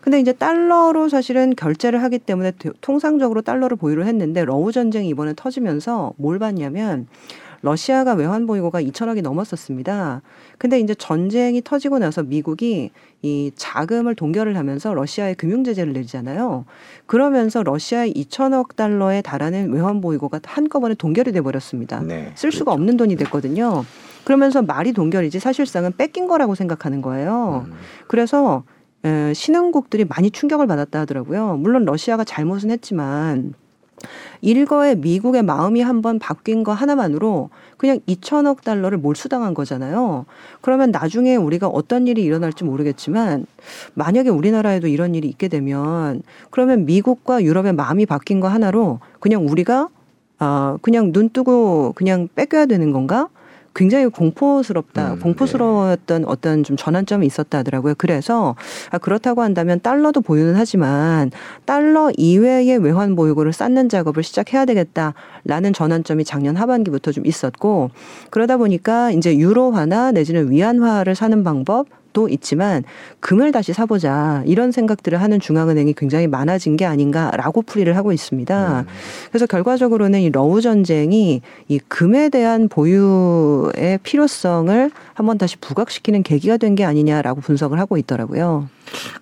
[0.00, 5.32] 근데 이제 달러로 사실은 결제를 하기 때문에 대- 통상적으로 달러를 보유를 했는데 러우 전쟁이 이번에
[5.34, 7.08] 터지면서 뭘 봤냐면
[7.62, 10.22] 러시아가 외환 보유고가 2천억이 넘었었습니다.
[10.58, 12.90] 근데 이제 전쟁이 터지고 나서 미국이
[13.22, 16.64] 이 자금을 동결을 하면서 러시아에 금융 제재를 내리잖아요.
[17.06, 22.00] 그러면서 러시아의 2천억 달러에 달하는 외환 보유고가 한꺼번에 동결이 돼 버렸습니다.
[22.00, 22.32] 네.
[22.34, 23.84] 쓸 수가 없는 돈이 됐거든요.
[24.24, 27.66] 그러면서 말이 동결이지 사실상은 뺏긴 거라고 생각하는 거예요.
[27.68, 27.72] 음.
[28.08, 28.64] 그래서
[29.04, 31.56] 에, 신흥국들이 많이 충격을 받았다 하더라고요.
[31.58, 33.54] 물론 러시아가 잘못은 했지만
[34.40, 40.26] 일거에 미국의 마음이 한번 바뀐 거 하나만으로 그냥 2천억 달러를 몰수당한 거잖아요.
[40.60, 43.46] 그러면 나중에 우리가 어떤 일이 일어날지 모르겠지만
[43.94, 49.88] 만약에 우리나라에도 이런 일이 있게 되면 그러면 미국과 유럽의 마음이 바뀐 거 하나로 그냥 우리가
[50.38, 53.28] 아 그냥 눈 뜨고 그냥 뺏겨야 되는 건가?
[53.76, 55.12] 굉장히 공포스럽다.
[55.12, 57.94] 음, 공포스러웠던 어떤 좀 전환점이 있었다 하더라고요.
[57.98, 58.56] 그래서
[58.90, 61.30] 아, 그렇다고 한다면 달러도 보유는 하지만
[61.66, 67.90] 달러 이외의 외환 보유고를 쌓는 작업을 시작해야 되겠다라는 전환점이 작년 하반기부터 좀 있었고
[68.30, 72.82] 그러다 보니까 이제 유로화나 내지는 위안화를 사는 방법 도 있지만
[73.20, 78.80] 금을 다시 사보자 이런 생각들을 하는 중앙은행이 굉장히 많아진 게 아닌가라고 풀이를 하고 있습니다.
[78.80, 78.86] 음.
[79.28, 86.76] 그래서 결과적으로는 이 러우 전쟁이 이 금에 대한 보유의 필요성을 한번 다시 부각시키는 계기가 된
[86.76, 88.68] 게 아니냐라고 분석을 하고 있더라고요.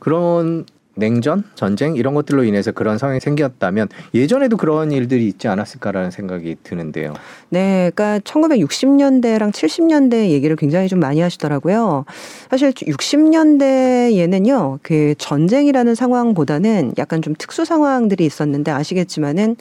[0.00, 6.57] 그런 냉전, 전쟁 이런 것들로 인해서 그런 상황이 생겼다면 예전에도 그런 일들이 있지 않았을까라는 생각이
[6.62, 7.14] 드는데요.
[7.48, 12.04] 네, 그러니까 1960년대랑 70년대 얘기를 굉장히 좀 많이 하시더라고요.
[12.50, 19.57] 사실 60년대에는요, 그 전쟁이라는 상황보다는 약간 좀 특수 상황들이 있었는데 아시겠지만은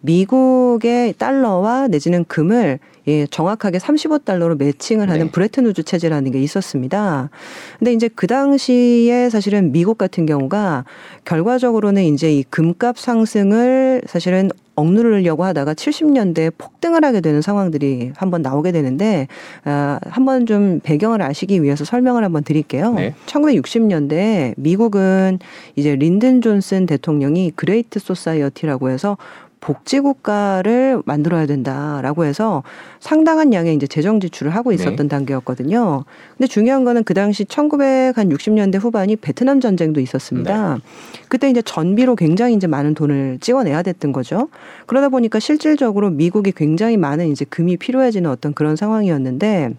[0.00, 5.30] 미국의 달러와 내지는 금을 예, 정확하게 35달러로 매칭을 하는 네.
[5.32, 7.30] 브레튼 우즈 체제라는 게 있었습니다.
[7.78, 10.84] 근데 이제 그 당시에 사실은 미국 같은 경우가
[11.24, 18.70] 결과적으로는 이제 이 금값 상승을 사실은 억누르려고 하다가 70년대에 폭등을 하게 되는 상황들이 한번 나오게
[18.70, 19.26] 되는데
[19.64, 22.92] 아, 한번 좀 배경을 아시기 위해서 설명을 한번 드릴게요.
[22.92, 23.14] 네.
[23.26, 25.40] 1960년대에 미국은
[25.74, 29.16] 이제 린든 존슨 대통령이 Great Society라고 해서
[29.60, 32.62] 복지 국가를 만들어야 된다라고 해서
[33.00, 35.08] 상당한 양의 이제 재정 지출을 하고 있었던 네.
[35.08, 36.04] 단계였거든요.
[36.36, 40.74] 근데 중요한 거는 그 당시 1960년대 후반이 베트남 전쟁도 있었습니다.
[40.74, 40.80] 네.
[41.28, 44.48] 그때 이제 전비로 굉장히 이제 많은 돈을 찍어내야 됐던 거죠.
[44.86, 49.74] 그러다 보니까 실질적으로 미국이 굉장히 많은 이제 금이 필요해지는 어떤 그런 상황이었는데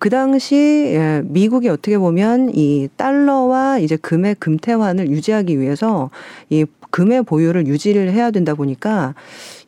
[0.00, 0.56] 그 당시
[0.94, 6.08] 예, 미국이 어떻게 보면 이 달러와 이제 금의 금태환을 유지하기 위해서
[6.48, 9.14] 이 금의 보유를 유지를 해야 된다 보니까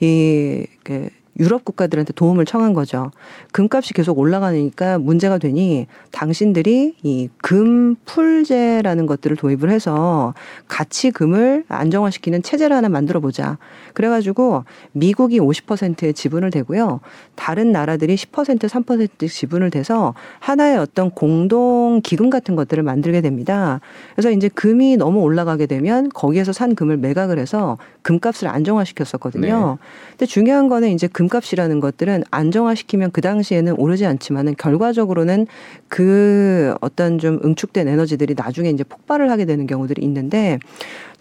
[0.01, 3.11] 이 그, 유럽 국가들한테 도움을 청한 거죠.
[3.53, 10.33] 금값이 계속 올라가니까 문제가 되니 당신들이 이 금 풀제라는 것들을 도입을 해서
[10.69, 13.59] 같이 금을 안정화시키는 체제를 하나 만들어 보자.
[13.95, 17.01] 그래가지고 미국이 50%의 지분을 대고요.
[17.35, 23.81] 다른 나라들이 10% 3% 지분을 대서 하나의 어떤 공동 기금 같은 것들을 만들게 됩니다.
[24.15, 29.79] 그래서 이제 금이 너무 올라가게 되면 거기에서 산 금을 매각을 해서 금값을 안정화시켰었거든요.
[30.11, 35.47] 근데 중요한 거는 이제 금 값이라는 것들은 안정화시키면 그 당시에는 오르지 않지만은 결과적으로는
[35.89, 40.59] 그 어떤 좀 응축된 에너지들이 나중에 이제 폭발을 하게 되는 경우들이 있는데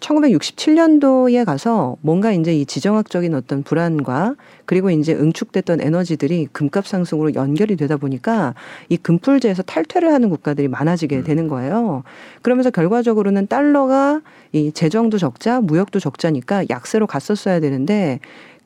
[0.02, 4.34] 1967년도에 가서 뭔가 이제 이 지정학적인 어떤 불안과
[4.64, 8.54] 그리고 이제 응축됐던 에너지들이 금값 상승으로 연결이 되다 보니까
[8.88, 11.24] 이 금풀제에서 탈퇴를 하는 국가들이 많아지게 음.
[11.24, 12.02] 되는 거예요.
[12.42, 14.20] 그러면서 결과적으로는 달러가
[14.52, 18.20] 이 재정도 적자, 무역도 적자니까 약세로 갔었어야 되는데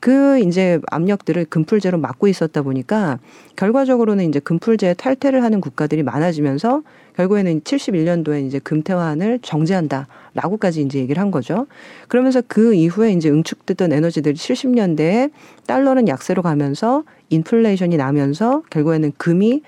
[0.07, 3.19] 그 이제 압력들을 금풀제로 막고 있었다 보니까
[3.57, 6.83] 결과적으로는 이제 금풀제에 탈퇴를 하는 국가들이 많아지면서
[7.17, 11.67] 결국에는 71년도에 이제 금태환을 정지한다라고까지 이제 얘기를 한 거죠.
[12.07, 15.33] 그러면서 그 이후에 이제 응축됐던 에너지들이 70년대에
[15.67, 19.63] 달러는 약세로 가면서 인플레이션이 나면서 결국에는 금이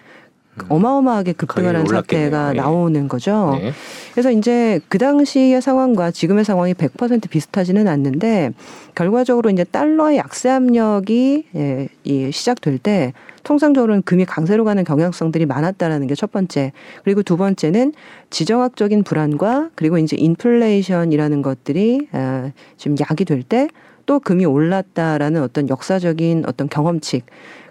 [0.69, 1.87] 어마어마하게 급등을 한 음.
[1.87, 2.57] 사태가 예.
[2.57, 3.59] 나오는 거죠.
[3.61, 3.73] 네.
[4.13, 8.51] 그래서 이제 그 당시의 상황과 지금의 상황이 100% 비슷하지는 않는데
[8.95, 13.13] 결과적으로 이제 달러의 약세 압력이 예, 이 시작될 때
[13.45, 16.73] 통상적으로는 금이 강세로 가는 경향성들이 많았다라는 게 첫 번째.
[17.05, 17.93] 그리고 두 번째는
[18.31, 23.69] 지정학적인 불안과 그리고 이제 인플레이션이라는 것들이 어, 지금 약이 될 때
[24.09, 27.27] 또 금이 올랐다라는 어떤 역사적인 어떤 경험칙.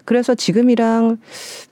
[0.08, 1.18] 그래서 지금이랑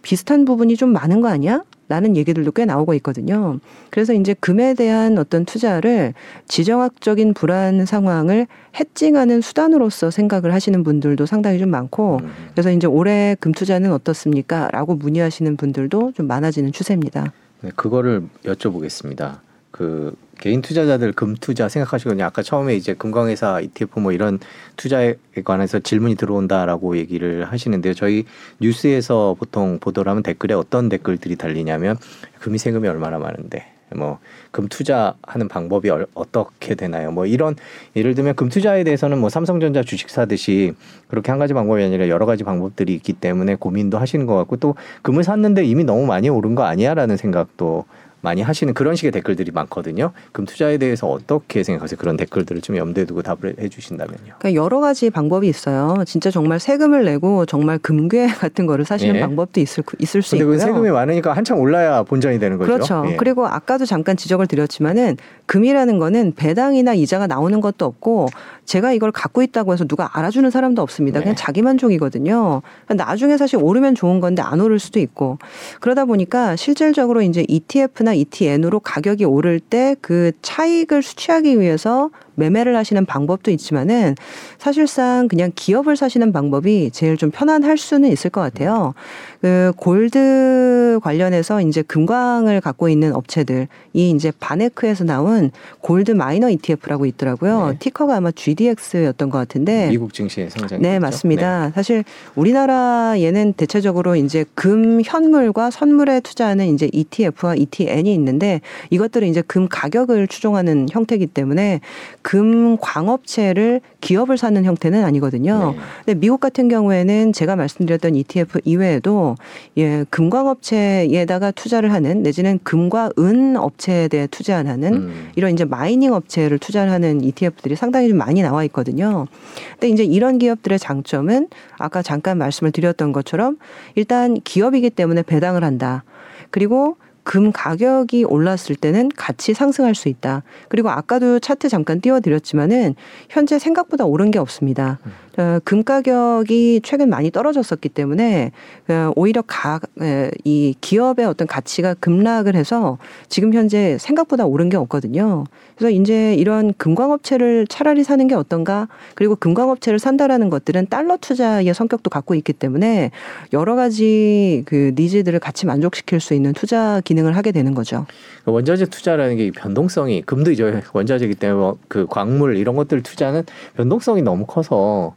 [0.02, 1.64] 비슷한 부분이 좀 많은 거 아니야?
[1.88, 3.60] 라는 얘기들도 꽤 나오고 있거든요.
[3.88, 6.12] 그래서 이제 금에 대한 어떤 투자를
[6.46, 8.46] 지정학적인 불안 상황을
[8.78, 12.30] 해칭하는 수단으로서 생각을 하시는 분들도 상당히 좀 많고 음.
[12.52, 14.68] 그래서 이제 올해 금 투자는 어떻습니까?
[14.70, 17.32] 라고 문의하시는 분들도 좀 많아지는 추세입니다.
[17.62, 19.38] 네, 그거를 여쭤보겠습니다.
[19.70, 22.24] 그 개인 투자자들 금 투자 생각하시거든요.
[22.24, 24.38] 아까 처음에 이제 금광회사 ETF 뭐 이런
[24.76, 27.94] 투자에 관해서 질문이 들어온다라고 얘기를 하시는데요.
[27.94, 28.24] 저희
[28.60, 31.96] 뉴스에서 보통 보도를 하면 댓글에 어떤 댓글들이 달리냐면
[32.40, 34.18] 금이 세금이 얼마나 많은데 뭐
[34.50, 37.12] 금 투자하는 방법이 얼- 어떻게 되나요?
[37.12, 37.56] 뭐 이런
[37.94, 40.72] 예를 들면 금 투자에 대해서는 뭐 삼성전자 주식 사듯이
[41.08, 44.76] 그렇게 한 가지 방법이 아니라 여러 가지 방법들이 있기 때문에 고민도 하시는 것 같고 또
[45.02, 47.84] 금을 샀는데 이미 너무 많이 오른 거 아니야라는 생각도
[48.26, 50.10] 많이 하시는 그런 식의 댓글들이 많거든요.
[50.32, 51.96] 금 투자에 대해서 어떻게 생각하세요?
[51.96, 54.34] 그런 댓글들을 좀 염두에 두고 답을 해주신다면요.
[54.40, 56.02] 그러니까 여러 가지 방법이 있어요.
[56.06, 59.20] 진짜 정말 세금을 내고 정말 금괴 같은 거를 사시는 예.
[59.20, 60.50] 방법도 있을 있을 수 있고요.
[60.50, 62.72] 그 세금이 많으니까 한참 올라야 본전이 되는 거죠.
[62.72, 63.04] 그렇죠.
[63.06, 63.16] 예.
[63.16, 68.28] 그리고 아까도 잠깐 지적을 드렸지만은 금이라는 거는 배당이나 이자가 나오는 것도 없고
[68.64, 71.20] 제가 이걸 갖고 있다고 해서 누가 알아주는 사람도 없습니다.
[71.20, 71.40] 그냥 네.
[71.40, 72.62] 자기 만족이거든요.
[72.86, 75.38] 그러니까 나중에 사실 오르면 좋은 건데 안 오를 수도 있고
[75.78, 83.04] 그러다 보니까 실질적으로 이제 ETF나 ETN으로 가격이 오를 때 그 차익을 수취하기 위해서 매매를 하시는
[83.04, 84.14] 방법도 있지만은
[84.58, 88.94] 사실상 그냥 기업을 사시는 방법이 제일 좀 편안할 수는 있을 것 같아요.
[89.40, 97.70] 그 골드 관련해서 이제 금광을 갖고 있는 업체들이 이제 바네크에서 나온 골드 마이너 ETF라고 있더라고요.
[97.70, 97.78] 네.
[97.78, 99.88] 티커가 아마 GDX였던 것 같은데.
[99.90, 100.80] 미국 증시의 성장.
[100.80, 101.70] 네, 맞습니다.
[101.74, 108.60] 사실 우리나라에는 대체적으로 이제 금 현물과 선물에 투자하는 이제 ETF와 ETN이 있는데
[108.90, 111.80] 이것들은 이제 금 가격을 추종하는 형태이기 때문에
[112.26, 115.74] 금 광업체를 기업을 사는 형태는 아니거든요.
[115.76, 115.78] 네.
[116.04, 119.36] 근데 미국 같은 경우에는 제가 말씀드렸던 ETF 이외에도
[119.78, 125.30] 예, 금광업체에다가 투자를 하는 내지는 금과 은 업체에 대해 투자하는 음.
[125.36, 129.28] 이런 이제 마이닝 업체를 투자를 하는 ETF들이 상당히 좀 많이 나와 있거든요.
[129.74, 131.46] 근데 이제 이런 기업들의 장점은
[131.78, 133.56] 아까 잠깐 말씀을 드렸던 것처럼
[133.94, 136.02] 일단 기업이기 때문에 배당을 한다.
[136.50, 136.96] 그리고
[137.26, 140.44] 금 가격이 올랐을 때는 같이 상승할 수 있다.
[140.68, 142.94] 그리고 아까도 차트 잠깐 띄워드렸지만은
[143.28, 145.00] 현재 생각보다 오른 게 없습니다.
[145.38, 148.52] 어, 금 가격이 최근 많이 떨어졌었기 때문에
[148.88, 154.76] 어, 오히려 가, 에, 이 기업의 어떤 가치가 급락을 해서 지금 현재 생각보다 오른 게
[154.76, 155.44] 없거든요.
[155.76, 158.88] 그래서 이제 이런 금광업체를 차라리 사는 게 어떤가?
[159.14, 163.10] 그리고 금광업체를 산다라는 것들은 달러 투자의 성격도 갖고 있기 때문에
[163.52, 168.06] 여러 가지 그 니즈들을 같이 만족시킬 수 있는 투자 기능을 하게 되는 거죠.
[168.46, 173.42] 원자재 투자라는 게 변동성이 금도 이제 원자재이기 때문에 뭐그 광물 이런 것들 투자는
[173.76, 175.14] 변동성이 너무 커서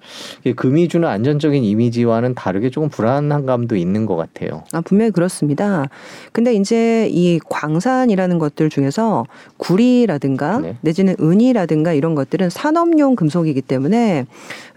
[0.55, 4.63] 금이 주는 안전적인 이미지와는 다르게 조금 불안한 감도 있는 것 같아요.
[4.71, 5.87] 아, 분명히 그렇습니다.
[6.31, 9.25] 근데 이제 이 광산이라는 것들 중에서
[9.57, 10.77] 구리라든가 네.
[10.81, 14.25] 내지는 은이라든가 이런 것들은 산업용 금속이기 때문에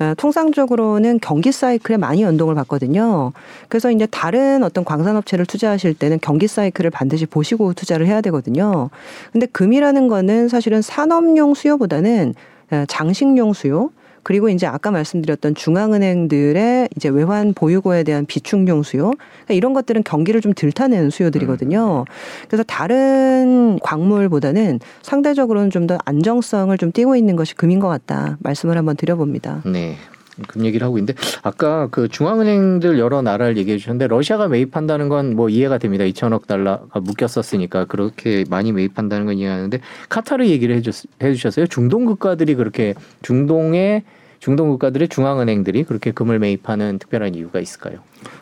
[0.00, 3.32] 어, 통상적으로는 경기 사이클에 많이 연동을 받거든요.
[3.68, 8.90] 그래서 이제 다른 어떤 광산업체를 투자하실 때는 경기 사이클을 반드시 보시고 투자를 해야 되거든요.
[9.32, 12.34] 근데 금이라는 거는 사실은 산업용 수요보다는
[12.70, 13.90] 어, 장식용 수요
[14.22, 20.40] 그리고 이제 아까 말씀드렸던 중앙은행들의 이제 외환 보유고에 대한 비축용 수요 그러니까 이런 것들은 경기를
[20.40, 22.04] 좀 들타는 수요들이거든요.
[22.48, 28.76] 그래서 다른 광물보다는 상대적으로는 좀 더 안정성을 좀 띠고 있는 것이 금인 것 같다 말씀을
[28.76, 29.62] 한번 드려봅니다.
[29.66, 29.96] 네.
[30.42, 35.48] 금 얘기를 하고 있는데 아까 그 중앙은행들 여러 나라를 얘기해 주셨는데 러시아가 매입한다는 건 뭐
[35.48, 36.04] 이해가 됩니다.
[36.04, 40.90] 2천억 달러가 묶였었으니까 그렇게 많이 매입한다는 건 이해하는데 카타르 얘기를 해주,
[41.22, 41.66] 해주셨어요.
[41.66, 44.02] 중동 국가들이 그렇게 중동의
[44.40, 47.98] 중동 국가들의 중앙은행들이 그렇게 금을 매입하는 특별한 이유가 있을까요?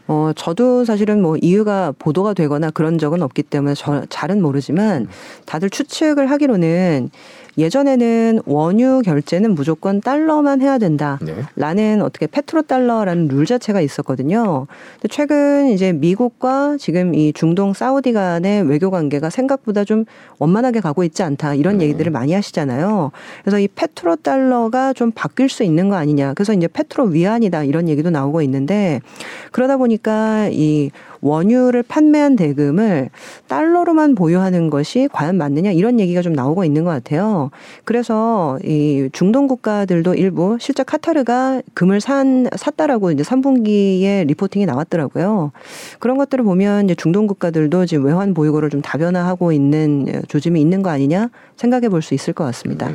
[0.08, 5.08] 어, 저도 사실은 뭐 이유가 보도가 되거나 그런 적은 없기 때문에 저, 잘은 모르지만
[5.44, 7.10] 다들 추측을 하기로는
[7.60, 11.18] 예전에는 원유 결제는 무조건 달러만 해야 된다.
[11.22, 11.34] 네.
[11.56, 14.66] 라는 어떻게 페트로 달러라는 룰 자체가 있었거든요.
[14.94, 20.04] 근데 최근 이제 미국과 지금 이 중동 사우디 간의 외교 관계가 생각보다 좀
[20.38, 21.84] 원만하게 가고 있지 않다 이런 네.
[21.84, 23.10] 얘기들을 많이 하시잖아요.
[23.42, 26.34] 그래서 이 페트로 달러가 좀 바뀔 수 있는 거 아니냐.
[26.34, 29.00] 그래서 이제 페트로 위안이다 이런 얘기도 나오고 있는데
[29.52, 30.90] 그러다 보니까 이
[31.20, 33.10] 원유를 판매한 대금을
[33.48, 37.50] 달러로만 보유하는 것이 과연 맞느냐 이런 얘기가 좀 나오고 있는 것 같아요.
[37.84, 45.52] 그래서 이 중동 국가들도 일부 실제 카타르가 금을 산 샀다라고 이제 3분기에 리포팅이 나왔더라고요.
[45.98, 50.90] 그런 것들을 보면 이제 중동 국가들도 지금 외환 보유고를 좀 다변화하고 있는 조짐이 있는 거
[50.90, 52.88] 아니냐 생각해 볼 수 있을 것 같습니다.
[52.88, 52.94] 네.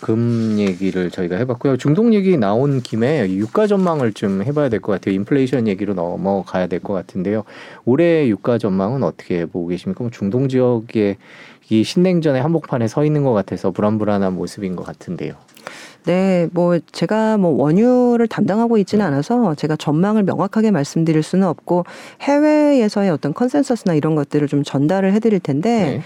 [0.00, 1.76] 금 얘기를 저희가 해봤고요.
[1.76, 5.14] 중동 얘기 나온 김에 유가 전망을 좀 해봐야 될 것 같아요.
[5.14, 7.44] 인플레이션 얘기로 넘어가야 될 것 같은데요.
[7.84, 10.04] 올해 유가 전망은 어떻게 보고 계십니까?
[10.04, 11.16] 뭐 중동 지역에
[11.70, 15.34] 이 신냉전의 한복판에 서 있는 것 같아서 불안불안한 모습인 것 같은데요.
[16.04, 21.84] 네, 뭐 제가 뭐 원유를 담당하고 있지는 않아서 제가 전망을 명확하게 말씀드릴 수는 없고
[22.22, 26.02] 해외에서의 어떤 컨센서스나 이런 것들을 좀 전달을 해드릴 텐데 네.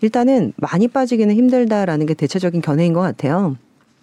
[0.00, 3.56] 일단은 많이 빠지기는 힘들다라는 게 대체적인 견해인 것 같아요.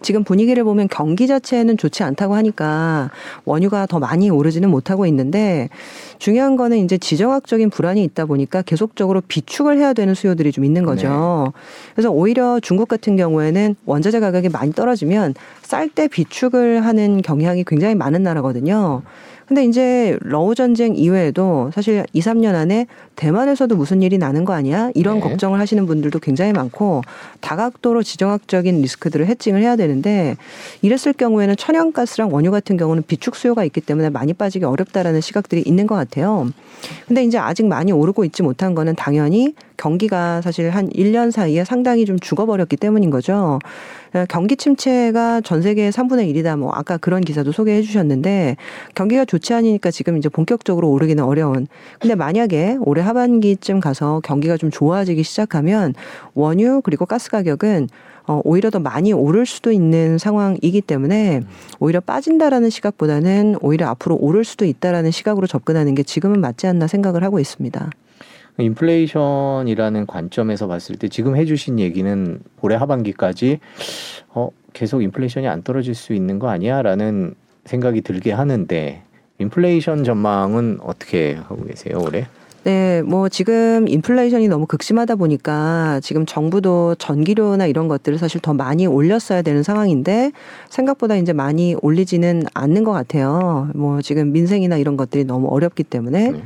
[0.04, 3.10] 지금 분위기를 보면 경기 자체는 좋지 않다고 하니까
[3.46, 5.70] 원유가 더 많이 오르지는 못하고 있는데
[6.18, 11.52] 중요한 거는 이제 지정학적인 불안이 있다 보니까 계속적으로 비축을 해야 되는 수요들이 좀 있는 거죠.
[11.94, 17.94] 그래서 오히려 중국 같은 경우에는 원자재 가격이 많이 떨어지면 쌀 때 비축을 하는 경향이 굉장히
[17.94, 19.02] 많은 나라거든요.
[19.46, 22.86] 근데 이제 러우 전쟁 이외에도 사실 2, 3년 안에
[23.16, 24.90] 대만에서도 무슨 일이 나는 거 아니야?
[24.94, 25.20] 이런 네.
[25.20, 27.02] 걱정을 하시는 분들도 굉장히 많고
[27.40, 30.36] 다각도로 지정학적인 리스크들을 해칭을 해야 되는데
[30.82, 35.86] 이랬을 경우에는 천연가스랑 원유 같은 경우는 비축 수요가 있기 때문에 많이 빠지기 어렵다라는 시각들이 있는
[35.86, 36.48] 것 같아요.
[37.06, 42.04] 근데 이제 아직 많이 오르고 있지 못한 거는 당연히 경기가 사실 한 1년 사이에 상당히
[42.04, 43.58] 좀 죽어버렸기 때문인 거죠.
[44.14, 46.56] 어, 경기 침체가 전 세계의 3분의 1이다.
[46.58, 48.56] 뭐 아까 그런 기사도 소개해 주셨는데
[48.94, 51.66] 경기가 좋지 않으니까 지금 이제 본격적으로 오르기는 어려운.
[51.98, 55.94] 근데 만약에 올해 하반기쯤 가서 경기가 좀 좋아지기 시작하면
[56.34, 57.88] 원유 그리고 가스 가격은
[58.26, 61.42] 어, 오히려 더 많이 오를 수도 있는 상황이기 때문에
[61.78, 67.22] 오히려 빠진다라는 시각보다는 오히려 앞으로 오를 수도 있다라는 시각으로 접근하는 게 지금은 맞지 않나 생각을
[67.22, 67.90] 하고 있습니다.
[68.58, 73.58] 인플레이션이라는 관점에서 봤을 때 지금 해주신 얘기는 올해 하반기까지
[74.28, 77.34] 어, 계속 인플레이션이 안 떨어질 수 있는 거 아니야 라는
[77.64, 79.02] 생각이 들게 하는데
[79.38, 82.26] 인플레이션 전망은 어떻게 하고 계세요 올해?
[82.64, 88.86] 네, 뭐 지금 인플레이션이 너무 극심하다 보니까 지금 정부도 전기료나 이런 것들을 사실 더 많이
[88.86, 90.32] 올렸어야 되는 상황인데
[90.70, 93.68] 생각보다 이제 많이 올리지는 않는 것 같아요.
[93.74, 96.30] 뭐 지금 민생이나 이런 것들이 너무 어렵기 때문에.
[96.30, 96.42] 네.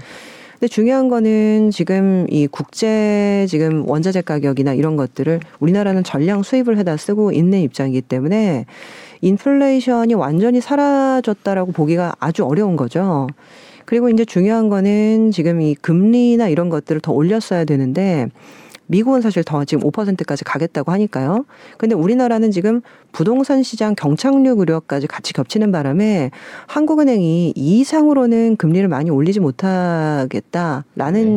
[0.59, 6.97] 근데 중요한 거는 지금 이 국제 지금 원자재 가격이나 이런 것들을 우리나라는 전량 수입을 해다
[6.97, 8.67] 쓰고 있는 입장이기 때문에
[9.21, 13.29] 인플레이션이 완전히 사라졌다라고 보기가 아주 어려운 거죠.
[13.85, 18.27] 그리고 이제 중요한 거는 지금 이 금리나 이런 것들을 더 올렸어야 되는데
[18.89, 21.45] 미국은 사실 더 지금 5%까지 가겠다고 하니까요.
[21.77, 22.81] 근데 우리나라는 지금
[23.13, 26.31] 부동산 시장 경착륙 우려까지 같이 겹치는 바람에
[26.67, 30.85] 한국은행이 이 이상으로는 금리를 많이 올리지 못하겠다라는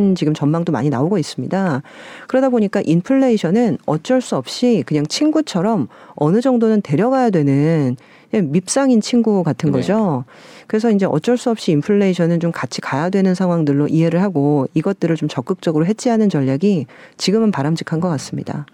[0.09, 0.13] 네.
[0.15, 1.81] 지금 전망도 많이 나오고 있습니다.
[2.27, 7.95] 그러다 보니까 인플레이션은 어쩔 수 없이 그냥 친구처럼 어느 정도는 데려가야 되는
[8.31, 9.77] 밉상인 친구 같은 네.
[9.77, 10.23] 거죠.
[10.71, 15.27] 그래서 이제 어쩔 수 없이 인플레이션은 좀 같이 가야 되는 상황들로 이해를 하고 이것들을 좀
[15.27, 16.85] 적극적으로 해치하는 전략이
[17.17, 18.65] 지금은 바람직한 것 같습니다.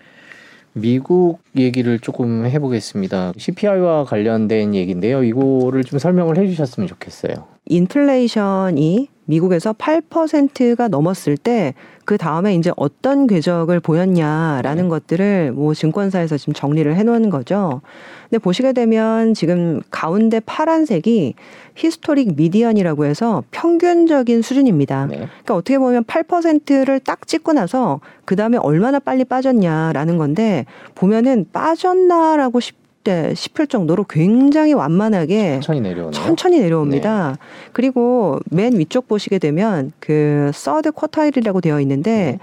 [0.74, 3.34] 미국 얘기를 조금 해보겠습니다.
[3.36, 5.24] CPI와 관련된 얘기인데요.
[5.24, 7.48] 이거를 좀 설명을 해주셨으면 좋겠어요.
[7.66, 11.74] 인플레이션이 미국에서 8%가 넘었을 때
[12.08, 14.90] 그 다음에 이제 어떤 궤적을 보였냐라는 네.
[14.90, 17.82] 것들을 뭐 증권사에서 지금 정리를 해놓은 거죠.
[18.30, 21.36] 근데 보시게 되면 지금 가운데 파란색이
[21.76, 25.08] historic median이라고 해서 평균적인 수준입니다.
[25.08, 25.18] 네.
[25.18, 30.66] 그러니까 어떻게 보면 8%를 딱 찍고 나서 그 다음에 얼마나 빨리 빠졌냐라는 건데
[30.96, 32.62] 보면은 빠졌나라고
[33.08, 36.12] 싶때 싶을 정도로 굉장히 완만하게 천천히 내려오네요.
[36.12, 37.30] 천천히 내려옵니다.
[37.30, 37.36] 네.
[37.72, 42.40] 그리고 맨 위쪽 보시게 되면 그 third quartile이라고 되어 있는데 네.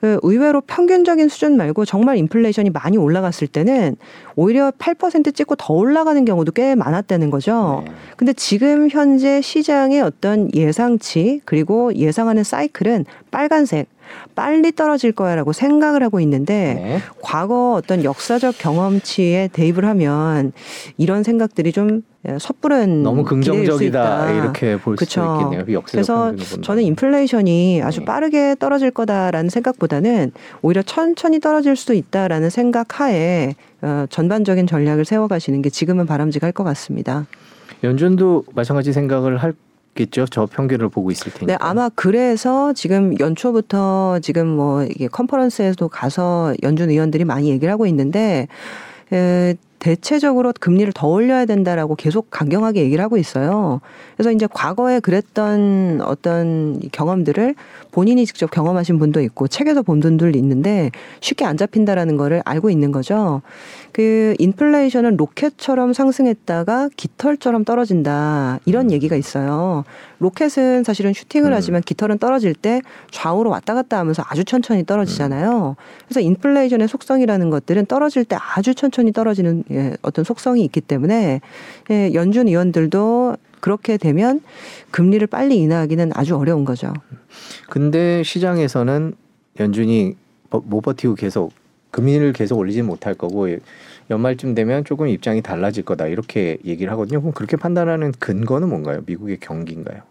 [0.00, 3.96] 그 의외로 평균적인 수준 말고 정말 인플레이션이 많이 올라갔을 때는
[4.34, 7.84] 오히려 8% 찍고 더 올라가는 경우도 꽤 많았다는 거죠.
[7.86, 7.92] 네.
[8.16, 13.86] 근데 지금 현재 시장의 어떤 예상치 그리고 예상하는 사이클은 빨간색
[14.34, 16.98] 빨리 떨어질 거야라고 생각을 하고 있는데 네.
[17.22, 20.52] 과거 어떤 역사적 경험치에 대입을 하면
[20.96, 22.02] 이런 생각들이 좀
[22.38, 25.64] 섣부른 너무 긍정적이다 이렇게 볼수 있겠네요.
[25.64, 28.04] 그 그래서 저는 인플레이션이 아주 네.
[28.04, 30.32] 빠르게 떨어질 거다라는 생각보다는
[30.62, 36.64] 오히려 천천히 떨어질 수도 있다라는 생각 하에 어, 전반적인 전략을 세워가시는 게 지금은 바람직할 것
[36.64, 37.26] 같습니다.
[37.84, 39.54] 연준도 마찬가지 생각을 할
[39.98, 40.26] 겠죠.
[40.26, 41.46] 저 평균을 보고 있을 테니까.
[41.46, 47.86] 네, 아마 그래서 지금 연초부터 지금 뭐 이게 컨퍼런스에도 가서 연준 의원들이 많이 얘기를 하고
[47.86, 48.46] 있는데
[49.12, 53.80] 에, 대체적으로 금리를 더 올려야 된다라고 계속 강경하게 얘기를 하고 있어요.
[54.16, 57.54] 그래서 이제 과거에 그랬던 어떤 경험들을
[57.92, 62.92] 본인이 직접 경험하신 분도 있고 책에서 본 분들 있는데 쉽게 안 잡힌다라는 거를 알고 있는
[62.92, 63.42] 거죠.
[63.92, 68.90] 그 인플레이션은 로켓처럼 상승했다가 깃털처럼 떨어진다 이런 음.
[68.92, 69.84] 얘기가 있어요.
[70.20, 71.54] 로켓은 사실은 슈팅을 음.
[71.54, 75.76] 하지만 깃털은 떨어질 때 좌우로 왔다 갔다 하면서 아주 천천히 떨어지잖아요.
[76.06, 81.40] 그래서 인플레이션의 속성이라는 것들은 떨어질 때 아주 천천히 떨어지는 예, 어떤 속성이 있기 때문에
[81.90, 84.40] 예, 연준 의원들도 그렇게 되면
[84.90, 86.92] 금리를 빨리 인하하기는 아주 어려운 거죠.
[87.68, 89.14] 근데 시장에서는
[89.60, 90.16] 연준이
[90.50, 91.52] 못 버티고 계속
[91.90, 93.48] 금리를 계속 올리지 못할 거고
[94.10, 97.20] 연말쯤 되면 조금 입장이 달라질 거다 이렇게 얘기를 하거든요.
[97.20, 99.02] 그럼 그렇게 판단하는 근거는 뭔가요?
[99.06, 100.02] 미국의 경기인가요?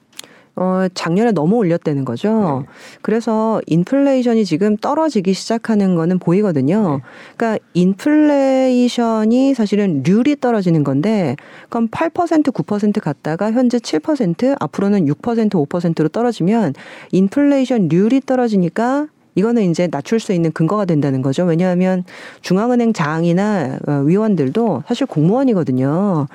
[0.60, 2.66] 어, 작년에 너무 올렸다는 거죠.
[2.66, 2.74] 네.
[3.03, 6.97] 그래서 인플레이션이 지금 떨어지기 시작하는 거는 보이거든요.
[6.97, 7.03] 네.
[7.38, 11.36] 그러니까 인플레이션이 사실은 률이 떨어지는 건데
[11.70, 16.74] 그럼 8% 9% 갔다가 현재 7% 앞으로는 6% 5%로 떨어지면
[17.12, 21.43] 인플레이션 률이 떨어지니까 이거는 이제 낮출 수 있는 근거가 된다는 거죠.
[21.43, 22.03] 왜냐하면
[22.41, 26.25] 중앙은행 장이나 어, 위원들도 사실 공무원이거든요.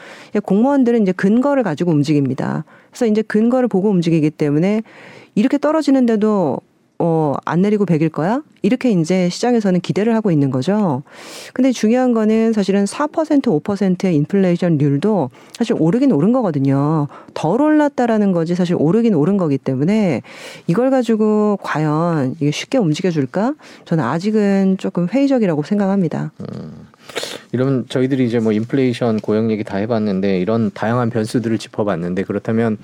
[0.45, 2.65] 공무원들은 이제 근거를 가지고 움직입니다.
[2.91, 4.83] 그래서 이제 근거를 보고 움직이기 때문에
[5.35, 6.61] 이렇게 떨어지는데도
[7.05, 8.43] 어, 안 내리고 백일 거야?
[8.63, 11.03] 이렇게 이제 시장에서는 기대를 하고 있는 거죠.
[11.53, 17.09] 근데 중요한 거는 사실은 4% 5%의 인플레이션률도 사실 오르긴 오른 거거든요.
[17.35, 20.23] 덜 올랐다라는 거지 사실 오르긴 오른 거기 때문에
[20.69, 23.55] 이걸 가지고 과연 이게 쉽게 움직여 줄까?
[23.85, 26.31] 저는 아직은 조금 회의적이라고 생각합니다.
[26.39, 26.87] 음.
[27.53, 32.79] 이러면 저희들이 이제 뭐 인플레이션 고용 얘기 다 해봤는데 이런 다양한 변수들을 짚어봤는데 그렇다면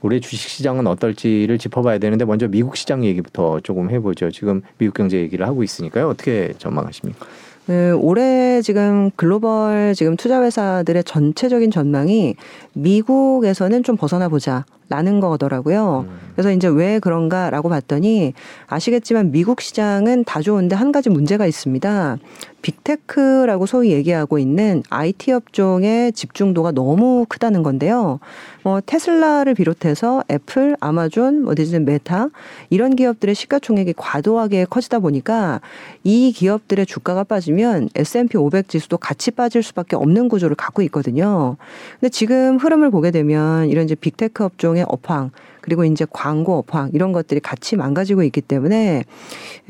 [0.00, 4.30] 올해 주식 시장은 어떨지를 짚어봐야 되는데 먼저 미국 시장 얘기부터 조금 해보죠.
[4.30, 6.08] 지금 미국 경제 얘기를 하고 있으니까요.
[6.08, 7.26] 어떻게 전망하십니까?
[7.66, 12.34] 네, 올해 지금 글로벌 지금 투자 회사들의 전체적인 전망이
[12.72, 14.64] 미국에서는 좀 벗어나 보자.
[14.92, 16.04] 라는 거더라고요.
[16.06, 16.32] 음.
[16.34, 18.34] 그래서 이제 왜 그런가라고 봤더니
[18.66, 22.18] 아시겠지만 미국 시장은 다 좋은데 한 가지 문제가 있습니다.
[22.62, 28.20] 빅테크라고 소위 얘기하고 있는 IT 업종의 집중도가 너무 크다는 건데요.
[28.62, 32.28] 뭐 테슬라를 비롯해서 애플, 아마존, 뭐 디즈니, 메타
[32.70, 35.60] 이런 기업들의 시가총액이 과도하게 커지다 보니까
[36.04, 41.56] 이 기업들의 주가가 빠지면 S&P 500 지수도 같이 빠질 수밖에 없는 구조를 갖고 있거든요.
[41.98, 45.30] 근데 지금 흐름을 보게 되면 이런 이제 빅테크 업종의 업황
[45.60, 49.04] 그리고 이제 광고 업황 이런 것들이 같이 망가지고 있기 때문에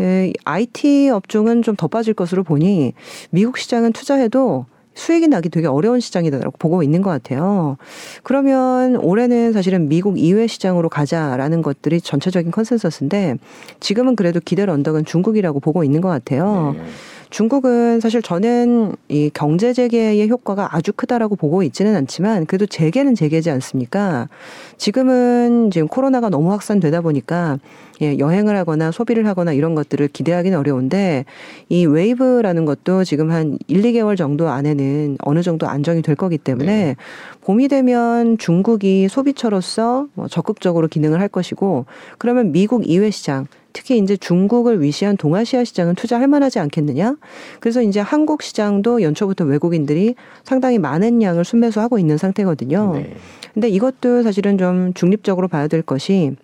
[0.01, 2.93] 에, IT 업종은 좀 더 빠질 것으로 보니
[3.31, 7.77] 미국 시장은 투자해도 수익이 나기 되게 어려운 시장이다라고 보고 있는 것 같아요.
[8.23, 13.37] 그러면 올해는 사실은 미국 이외 시장으로 가자라는 것들이 전체적인 컨센서스인데
[13.81, 16.75] 지금은 그래도 기댈 언덕은 중국이라고 보고 있는 것 같아요.
[16.77, 16.85] 네.
[17.33, 23.51] 중국은 사실 저는 이 경제 재개의 효과가 아주 크다라고 보고 있지는 않지만 그래도 재개는 재개지
[23.51, 24.28] 않습니까?
[24.76, 27.59] 지금은 지금 코로나가 너무 확산되다 보니까
[28.03, 31.24] 예, 여행을 하거나 소비를 하거나 이런 것들을 기대하기는 어려운데
[31.70, 36.66] 이 wave라는 것도 지금 한 1, 2개월 정도 안에는 어느 정도 안정이 될 거기 때문에
[36.66, 36.97] 네.
[37.41, 41.87] 봄이 되면 중국이 소비처로서 뭐 적극적으로 기능을 할 것이고
[42.18, 47.16] 그러면 미국 이외 시장 특히 이제 중국을 위시한 동아시아 시장은 투자할 만하지 않겠느냐?
[47.61, 50.14] 그래서 이제 한국 시장도 연초부터 외국인들이
[50.45, 52.93] 상당히 많은 양을 순매수하고 있는 상태거든요.
[52.95, 53.14] 네.
[53.55, 56.37] 근데 이것도 사실은 좀 중립적으로 봐야 될 것이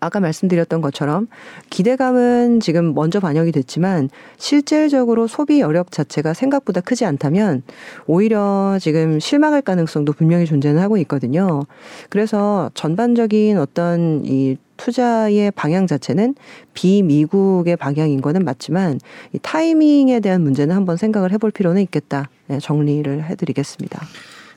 [0.00, 1.28] 아까 말씀드렸던 것처럼
[1.68, 7.62] 기대감은 지금 먼저 반영이 됐지만 실질적으로 소비 여력 자체가 생각보다 크지 않다면
[8.06, 11.62] 오히려 지금 실망할 가능성도 분명히 존재는 하고 있거든요.
[12.08, 16.34] 그래서 전반적인 어떤 이 투자의 방향 자체는
[16.72, 18.98] 비미국의 방향인 거는 맞지만
[19.34, 22.30] 이 타이밍에 대한 문제는 한번 생각을 해볼 필요는 있겠다.
[22.46, 24.00] 네, 정리를 해드리겠습니다.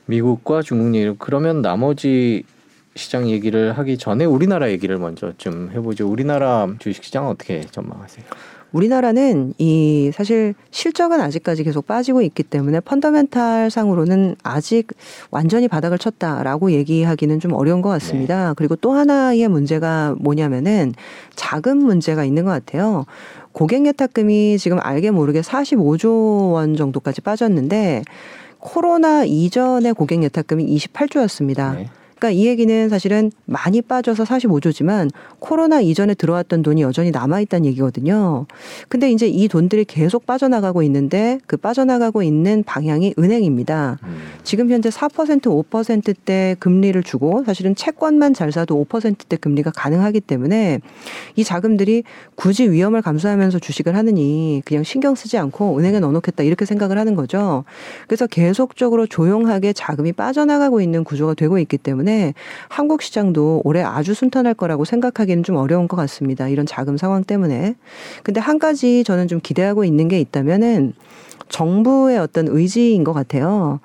[0.06, 2.44] 미국과 중국 얘기 그러면 나머지
[2.96, 6.08] 시장 얘기를 하기 전에 우리나라 얘기를 먼저 좀 해보죠.
[6.08, 8.24] 우리나라 주식시장 어떻게 전망하세요?
[8.74, 14.88] 우리나라는 이 사실 실적은 아직까지 계속 빠지고 있기 때문에 펀더멘탈 상으로는 아직
[15.30, 18.52] 완전히 바닥을 쳤다라고 얘기하기는 좀 어려운 것 같습니다.
[18.54, 20.92] 그리고 또 하나의 문제가 뭐냐면은
[21.36, 23.06] 자금 문제가 있는 것 같아요.
[23.52, 28.02] 고객 예탁금이 지금 알게 모르게 45조 원 정도까지 빠졌는데
[28.58, 31.76] 코로나 이전의 고객 예탁금이 28조였습니다.
[31.76, 31.90] 네.
[32.16, 38.46] 그러니까 이 얘기는 사실은 많이 빠져서 45조지만 코로나 이전에 들어왔던 돈이 여전히 남아 있다는 얘기거든요.
[38.88, 43.98] 근데 이제 이 돈들이 계속 빠져나가고 있는데 그 빠져나가고 있는 방향이 은행입니다.
[44.02, 44.16] 음.
[44.42, 50.80] 지금 현재 4% 5%대 금리를 주고 사실은 채권만 잘 사도 5%대 금리가 가능하기 때문에
[51.36, 52.04] 이 자금들이
[52.34, 57.64] 굳이 위험을 감수하면서 주식을 하느니 그냥 신경 쓰지 않고 은행에 넣어놓겠다 이렇게 생각을 하는 거죠.
[58.06, 62.03] 그래서 계속적으로 조용하게 자금이 빠져나가고 있는 구조가 되고 있기 때문에
[62.68, 66.48] 한국 시장도 올해 아주 순탄할 거라고 생각하기는 좀 어려운 것 같습니다.
[66.48, 67.74] 이런 자금 상황 때문에.
[68.22, 70.94] 근데 한 가지 저는 좀 기대하고 있는 게 있다면은
[71.48, 73.80] 정부의 어떤 의지인 것 같아요.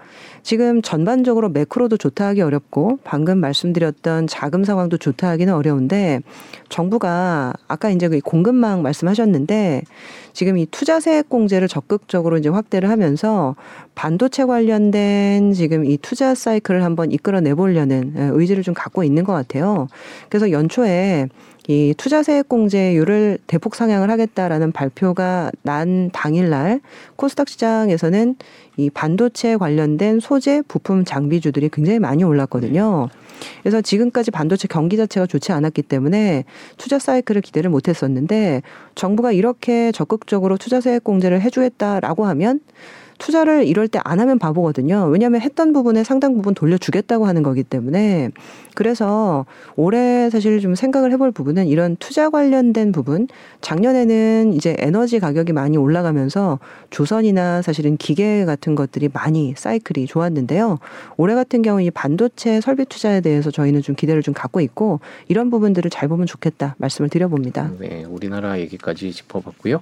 [0.49, 6.21] 지금 전반적으로 매크로도 좋다 하기 어렵고 방금 말씀드렸던 자금 상황도 좋다 하기는 어려운데
[6.69, 9.83] 정부가 아까 이제 그 공급망 말씀하셨는데
[10.33, 13.55] 지금 이 투자세액 공제를 적극적으로 이제 확대를 하면서
[13.93, 19.33] 반도체 관련된 지금 이 투자 사이클을 한번 이끌어내 보려는 예, 의지를 좀 갖고 있는 것
[19.33, 19.87] 같아요.
[20.29, 21.27] 그래서 연초에
[21.69, 26.81] 이 투자세액 공제율을 대폭 상향을 하겠다라는 발표가 난 당일날
[27.15, 28.37] 코스닥 시장에서는
[28.77, 33.09] 이 반도체 관련된 소재, 부품, 장비주들이 굉장히 많이 올랐거든요.
[33.61, 36.43] 그래서 지금까지 반도체 경기 자체가 좋지 않았기 때문에
[36.77, 38.63] 투자 사이클을 기대를 못했었는데
[38.95, 42.61] 정부가 이렇게 적극적으로 투자세액 공제를 해주겠다라고 하면
[43.19, 45.07] 투자를 이럴 때 안 하면 바보거든요.
[45.11, 48.31] 왜냐하면 했던 부분에 상당 부분 돌려주겠다고 하는 거기 때문에
[48.73, 49.45] 그래서
[49.75, 53.27] 올해 사실 좀 생각을 해볼 부분은 이런 투자 관련된 부분
[53.61, 56.59] 작년에는 이제 에너지 가격이 많이 올라가면서
[56.89, 60.79] 조선이나 사실은 기계 같은 것들이 많이 사이클이 좋았는데요.
[61.17, 65.49] 올해 같은 경우 이 반도체 설비 투자에 대해서 저희는 좀 기대를 좀 갖고 있고 이런
[65.49, 67.71] 부분들을 잘 보면 좋겠다 말씀을 드려봅니다.
[67.79, 69.81] 네, 우리나라 얘기까지 짚어봤고요.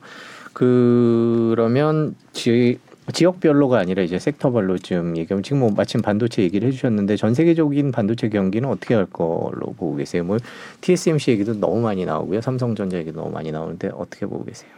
[0.54, 2.80] 그러면 지
[3.14, 8.30] 지역별로가 아니라 이제 섹터별로 좀 얘기하면 지금 뭐 마침 반도체 얘기를 해주셨는데 전 세계적인 반도체
[8.30, 10.24] 경기는 어떻게 할 걸로 보고 계세요?
[10.24, 10.38] 뭐
[10.82, 14.70] TSMC 얘기도 너무 많이 나오고요, 삼성전자 얘기도 너무 많이 나오는데 어떻게 보고 계세요?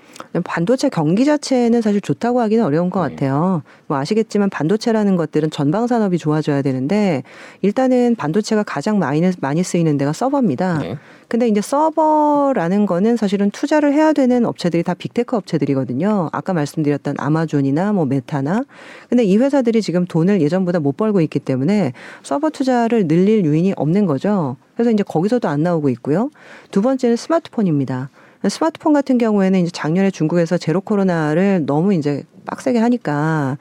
[0.44, 3.16] 반도체 경기 자체는 사실 좋다고 하기는 어려운 것 네.
[3.16, 3.64] 같아요.
[3.88, 7.24] 뭐 아시겠지만 반도체라는 것들은 전방 산업이 좋아져야 되는데
[7.62, 10.80] 일단은 반도체가 가장 많이 많이 쓰이는 데가 서버입니다.
[10.80, 10.98] 네.
[11.30, 16.30] 근데 이제 서버라는 거는 사실은 투자를 해야 되는 업체들이 다 빅테크 업체들이거든요.
[16.32, 18.64] 아까 말씀드렸던 아마존이나 뭐 메타나.
[19.10, 21.94] 근데 이 회사들이 지금 돈을 예전보다 못 벌고 있기 때문에
[22.24, 24.58] 서버 투자를 늘릴 요인이 없는 거죠.
[24.76, 26.30] 그래서 이제 거기서도 안 나오고 있고요.
[26.72, 28.10] 두 번째는 스마트폰입니다.
[28.48, 33.58] 스마트폰 같은 경우에는 이제 작년에 중국에서 제로 코로나를 너무 이제 빡세게 하니까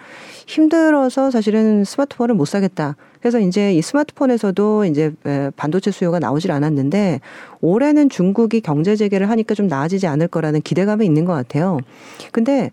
[0.47, 2.97] 힘들어서 사실은 스마트폰을 못 사겠다.
[3.21, 5.13] 그래서 이제 이 스마트폰에서도 이제
[5.57, 7.21] 반도체 수요가 나오질 않았는데
[7.61, 11.79] 올해는 중국이 경제 재개를 하니까 좀 나아지지 않을 거라는 기대감이 있는 것 같아요.
[12.31, 12.71] 근데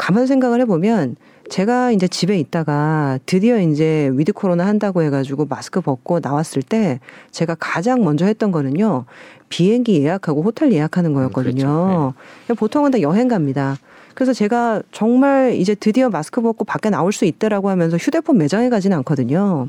[0.00, 1.16] 가만 생각을 해보면
[1.50, 7.00] 제가 이제 집에 있다가 드디어 이제 위드 코로나 한다고 해가지고 마스크 벗고 나왔을 때
[7.32, 9.04] 제가 가장 먼저 했던 거는요
[9.50, 11.54] 비행기 예약하고 호텔 예약하는 거였거든요.
[11.54, 12.14] 그렇죠.
[12.48, 12.54] 네.
[12.54, 13.76] 보통은 다 여행 갑니다.
[14.20, 18.98] 그래서 제가 정말 이제 드디어 마스크 벗고 밖에 나올 수 있다라고 하면서 휴대폰 매장에 가지는
[18.98, 19.68] 않거든요.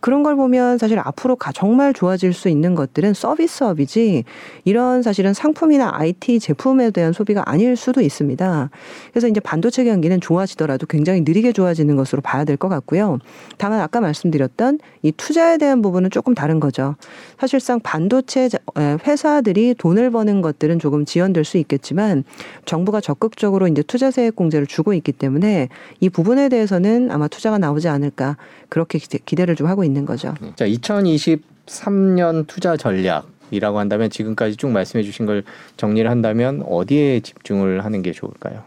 [0.00, 4.24] 그런 걸 보면 사실 앞으로 정말 좋아질 수 있는 것들은 서비스업이지
[4.64, 8.68] 이런 사실은 상품이나 IT 제품에 대한 소비가 아닐 수도 있습니다.
[9.12, 13.18] 그래서 이제 반도체 경기는 좋아지더라도 굉장히 느리게 좋아지는 것으로 봐야 될 것 같고요.
[13.56, 16.96] 다만 아까 말씀드렸던 이 투자에 대한 부분은 조금 다른 거죠.
[17.40, 22.24] 사실상 반도체 회사들이 돈을 버는 것들은 조금 지연될 수 있겠지만
[22.66, 25.68] 정부가 적극적으로 이제 투자세액 공제를 주고 있기 때문에
[26.00, 28.36] 이 부분에 대해서는 아마 투자가 나오지 않을까
[28.68, 30.34] 그렇게 기대 를 좀 하고 있는 거죠.
[30.56, 35.44] 자, 2023년 투자 전략 이라고 한다면 지금까지 쭉 말씀해 주신 걸
[35.76, 38.64] 정리를 한다면 어디에 집중을 하는 게 좋을까요?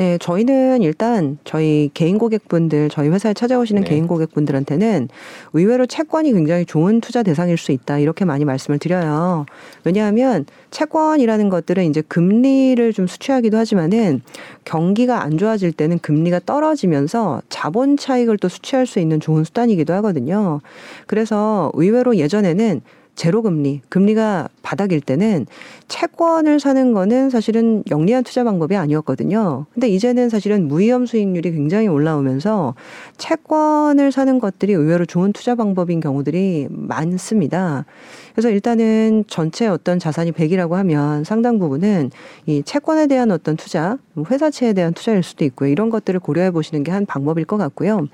[0.00, 3.90] 네, 저희는 일단 저희 개인 고객분들, 저희 회사에 찾아오시는 네.
[3.90, 5.10] 개인 고객분들한테는
[5.52, 7.98] 의외로 채권이 굉장히 좋은 투자 대상일 수 있다.
[7.98, 9.44] 이렇게 많이 말씀을 드려요.
[9.84, 14.22] 왜냐하면 채권이라는 것들은 이제 금리를 좀 수취하기도 하지만은
[14.64, 20.62] 경기가 안 좋아질 때는 금리가 떨어지면서 자본 차익을 또 수취할 수 있는 좋은 수단이기도 하거든요.
[21.08, 22.80] 그래서 의외로 예전에는
[23.14, 25.46] 제로 금리, 금리가 바닥일 때는
[25.88, 29.66] 채권을 사는 거는 사실은 영리한 투자 방법이 아니었거든요.
[29.74, 32.74] 근데 이제는 사실은 무위험 수익률이 굉장히 올라오면서
[33.18, 37.84] 채권을 사는 것들이 의외로 좋은 투자 방법인 경우들이 많습니다.
[38.32, 42.10] 그래서 일단은 전체 어떤 자산이 100이라고 하면 상당 부분은
[42.46, 43.96] 이 채권에 대한 어떤 투자,
[44.30, 45.70] 회사채에 대한 투자일 수도 있고요.
[45.70, 48.08] 이런 것들을 고려해 보시는 게 한 방법일 것 같고요.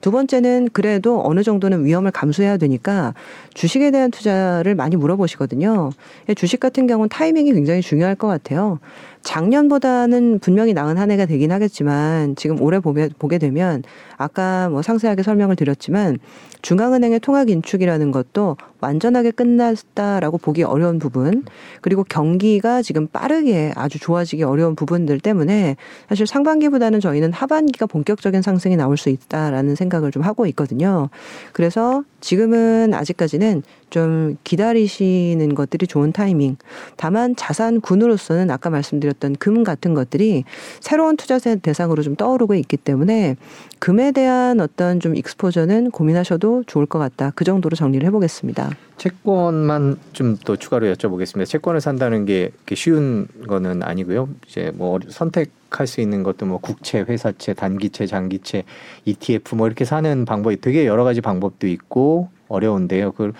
[0.00, 3.14] 두 번째는 그래도 어느 정도는 위험을 감수해야 되니까
[3.54, 5.90] 주식에 대한 투자를 많이 물어보시거든요.
[6.34, 8.80] 주식 같은 경우는 타이밍이 굉장히 중요할 것 같아요.
[9.26, 13.82] 작년보다는 분명히 나은 한 해가 되긴 하겠지만 지금 올해 보게, 보게 되면
[14.16, 16.18] 아까 뭐 상세하게 설명을 드렸지만
[16.62, 21.44] 중앙은행의 통화 긴축이라는 것도 완전하게 끝났다라고 보기 어려운 부분
[21.80, 25.74] 그리고 경기가 지금 빠르게 아주 좋아지기 어려운 부분들 때문에
[26.08, 31.08] 사실 상반기보다는 저희는 하반기가 본격적인 상승이 나올 수 있다라는 생각을 좀 하고 있거든요.
[31.52, 36.56] 그래서 지금은 아직까지는 좀 기다리시는 것들이 좋은 타이밍.
[36.96, 40.44] 다만 자산군으로서는 아까 말씀드렸던 금 같은 것들이
[40.80, 43.36] 새로운 투자 대상으로 좀 떠오르고 있기 때문에
[43.78, 47.32] 금에 대한 어떤 좀 익스포저는 고민하셔도 좋을 것 같다.
[47.34, 48.70] 그 정도로 정리를 해보겠습니다.
[48.96, 51.46] 채권만 좀더 추가로 여쭤보겠습니다.
[51.46, 54.28] 채권을 산다는 게 쉬운 거는 아니고요.
[54.48, 55.50] 이제 뭐 선택
[55.80, 58.64] 할 수 있는 것도 뭐 국채, 회사채, 단기채, 장기채,
[59.04, 63.12] ETF 뭐 이렇게 사는 방법이 되게 여러 가지 방법도 있고 어려운데요.
[63.12, 63.32] 그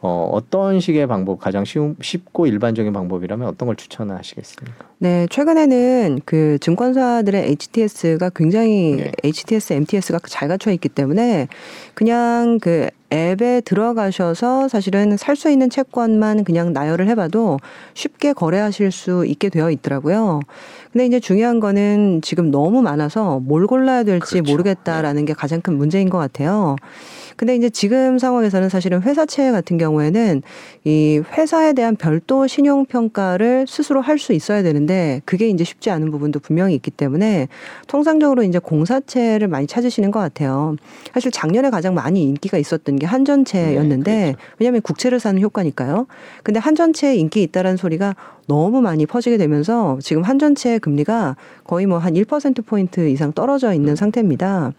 [0.00, 4.84] 어, 어떤 식의 방법 가장 쉬운, 쉽고 일반적인 방법이라면 어떤 걸 추천하시겠습니까?
[4.98, 9.12] 네, 최근에는 그 증권사들의 HTS가 굉장히 네.
[9.24, 11.48] HTS, MTS가 잘 갖춰 있기 때문에
[11.94, 17.58] 그냥 그 앱에 들어가셔서 사실은 살 수 있는 채권만 그냥 나열을 해봐도
[17.94, 20.40] 쉽게 거래하실 수 있게 되어 있더라고요.
[20.92, 24.50] 근데 이제 중요한 거는 지금 너무 많아서 뭘 골라야 될지 그렇죠.
[24.50, 26.76] 모르겠다라는 게 가장 큰 문제인 것 같아요.
[27.36, 30.42] 근데 이제 지금 상황에서는 사실은 회사채 같은 경우에는
[30.84, 36.10] 이 회사에 대한 별도 신용 평가를 스스로 할 수 있어야 되는데 그게 이제 쉽지 않은
[36.10, 37.48] 부분도 분명히 있기 때문에
[37.86, 40.76] 통상적으로 이제 공사채를 많이 찾으시는 것 같아요.
[41.14, 44.54] 사실 작년에 가장 많이 인기가 있었던 게 한전채였는데 네, 그렇죠.
[44.58, 46.06] 왜냐하면 국채를 사는 효과니까요.
[46.42, 48.14] 근데 한전채에 인기 있다라는 소리가
[48.50, 54.72] 너무 많이 퍼지게 되면서 지금 한전채 금리가 거의 뭐 한 1%포인트 이상 떨어져 있는 상태입니다.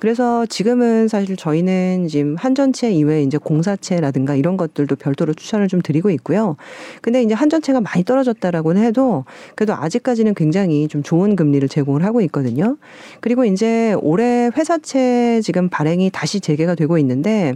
[0.00, 6.10] 그래서 지금은 사실 저희는 지금 한전채 이외에 이제 공사채라든가 이런 것들도 별도로 추천을 좀 드리고
[6.10, 6.56] 있고요.
[7.00, 12.76] 근데 이제 한전채가 많이 떨어졌다라고는 해도 그래도 아직까지는 굉장히 좀 좋은 금리를 제공을 하고 있거든요.
[13.20, 17.54] 그리고 이제 올해 회사채 지금 발행이 다시 재개가 되고 있는데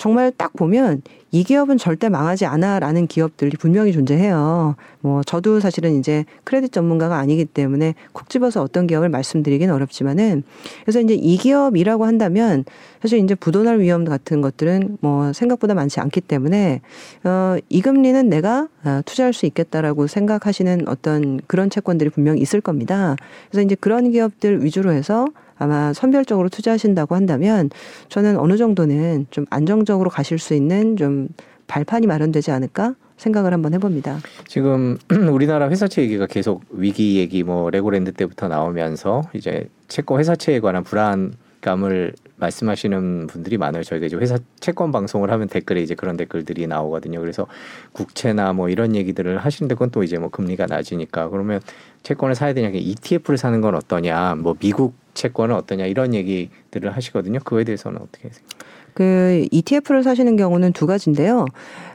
[0.00, 4.74] 정말 딱 보면 이 기업은 절대 망하지 않아라는 기업들이 분명히 존재해요.
[5.00, 10.42] 뭐 저도 사실은 이제 크레딧 전문가가 아니기 때문에 콕 집어서 어떤 기업을 말씀드리기는 어렵지만은
[10.84, 12.64] 그래서 이제 이 기업이라고 한다면
[13.02, 16.80] 사실 이제 부도날 위험 같은 것들은 뭐 생각보다 많지 않기 때문에
[17.22, 23.16] 어이 금리는 내가 어, 투자할 수 있겠다라고 생각하시는 어떤 그런 채권들이 분명히 있을 겁니다.
[23.50, 25.26] 그래서 이제 그런 기업들 위주로 해서
[25.60, 27.70] 아마 선별적으로 투자하신다고 한다면
[28.08, 31.28] 저는 어느 정도는 좀 안정적으로 가실 수 있는 좀
[31.68, 34.18] 발판이 마련되지 않을까 생각을 한번 해봅니다.
[34.48, 34.96] 지금
[35.30, 42.14] 우리나라 회사채 얘기가 계속 위기 얘기 뭐 레고랜드 때부터 나오면서 이제 채권 회사채에 관한 불안감을
[42.40, 43.82] 말씀하시는 분들이 많아요.
[43.82, 47.20] 저희가 이제 회사 채권 방송을 하면 댓글에 이제 그런 댓글들이 나오거든요.
[47.20, 47.46] 그래서
[47.92, 51.60] 국채나 뭐 이런 얘기들을 하시는데 그건 또 이제 뭐 금리가 낮으니까 그러면
[52.02, 57.40] 채권을 사야 되냐, ETF를 사는 건 어떠냐, 뭐 미국 채권은 어떠냐 이런 얘기들을 하시거든요.
[57.40, 58.70] 그거에 대해서는 어떻게 생각하세요?
[58.94, 61.46] 그 ETF를 사시는 경우는 두 가지인데요.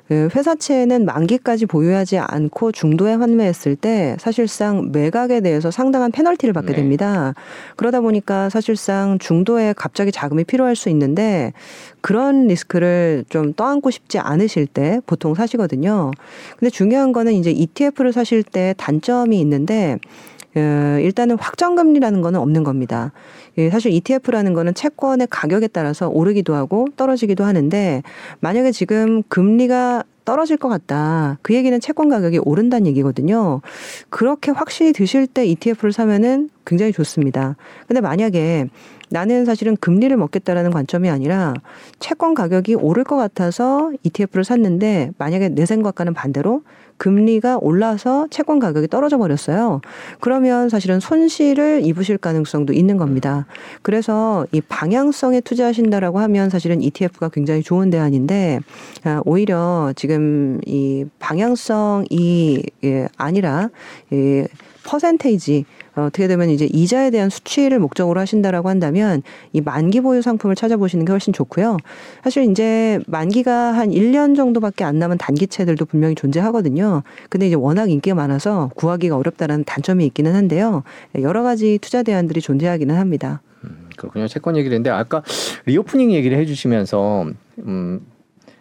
[0.08, 6.76] 그 회사채는 만기까지 보유하지 않고 중도에 환매했을 때 사실상 매각에 대해서 상당한 페널티를 받게 네.
[6.76, 7.34] 됩니다.
[7.76, 11.54] 그러다 보니까 사실상 중도에 갑자기 자금이 필요할 수 있는데
[12.02, 16.12] 그런 리스크를 좀 떠안고 싶지 않으실 때 보통 사시거든요.
[16.60, 19.98] 근데 중요한 거는 이제 ETF를 사실 때 단점이 있는데 어,
[20.56, 23.12] 일단은 확정금리라는 거는 없는 겁니다.
[23.58, 28.04] 예, 사실 ETF라는 거는 채권의 가격에 따라서 오르기도 하고 떨어지기도 하는데
[28.40, 31.38] 만약에 지금 금리가 떨어질 것 같다.
[31.44, 33.62] 그 얘기는 채권 가격이 오른다는 얘기거든요.
[34.10, 37.56] 그렇게 확신이 드실 때 ETF를 사면은 굉장히 좋습니다.
[37.88, 38.68] 근데 만약에
[39.10, 41.54] 나는 사실은 금리를 먹겠다라는 관점이 아니라
[42.00, 46.64] 채권 가격이 오를 것 같아서 ETF를 샀는데 만약에 내 생각과는 반대로
[46.98, 49.82] 금리가 올라서 채권 가격이 떨어져 버렸어요.
[50.20, 53.46] 그러면 사실은 손실을 입으실 가능성도 있는 겁니다.
[53.82, 58.60] 그래서 이 방향성에 투자하신다라고 하면 사실은 ETF가 굉장히 좋은 대안인데
[59.04, 63.70] 아, 오히려 지금 이 방향성이 예, 아니라
[64.12, 64.46] 이
[64.86, 65.66] 퍼센테이지
[66.02, 69.24] 어떻게 되면 이제 이자에 대한 수치를 목적으로 하신다라고 한다면
[69.54, 71.78] 이 만기 보유 상품을 찾아보시는 게 훨씬 좋고요.
[72.24, 77.04] 사실 이제 만기가 한 1년 정도밖에 안 남은 단기채들도 분명히 존재하거든요.
[77.30, 80.84] 근데 이제 워낙 인기가 많아서 구하기가 어렵다라는 단점이 있기는 한데요.
[81.22, 83.42] 여러 가지 투자 대안들이 존재하기는 합니다.
[83.64, 84.28] 음, 그렇군요.
[84.28, 85.24] 채권 얘기를 했는데 아까
[85.66, 87.28] reopening 얘기를 해주시면서
[87.66, 88.02] 음,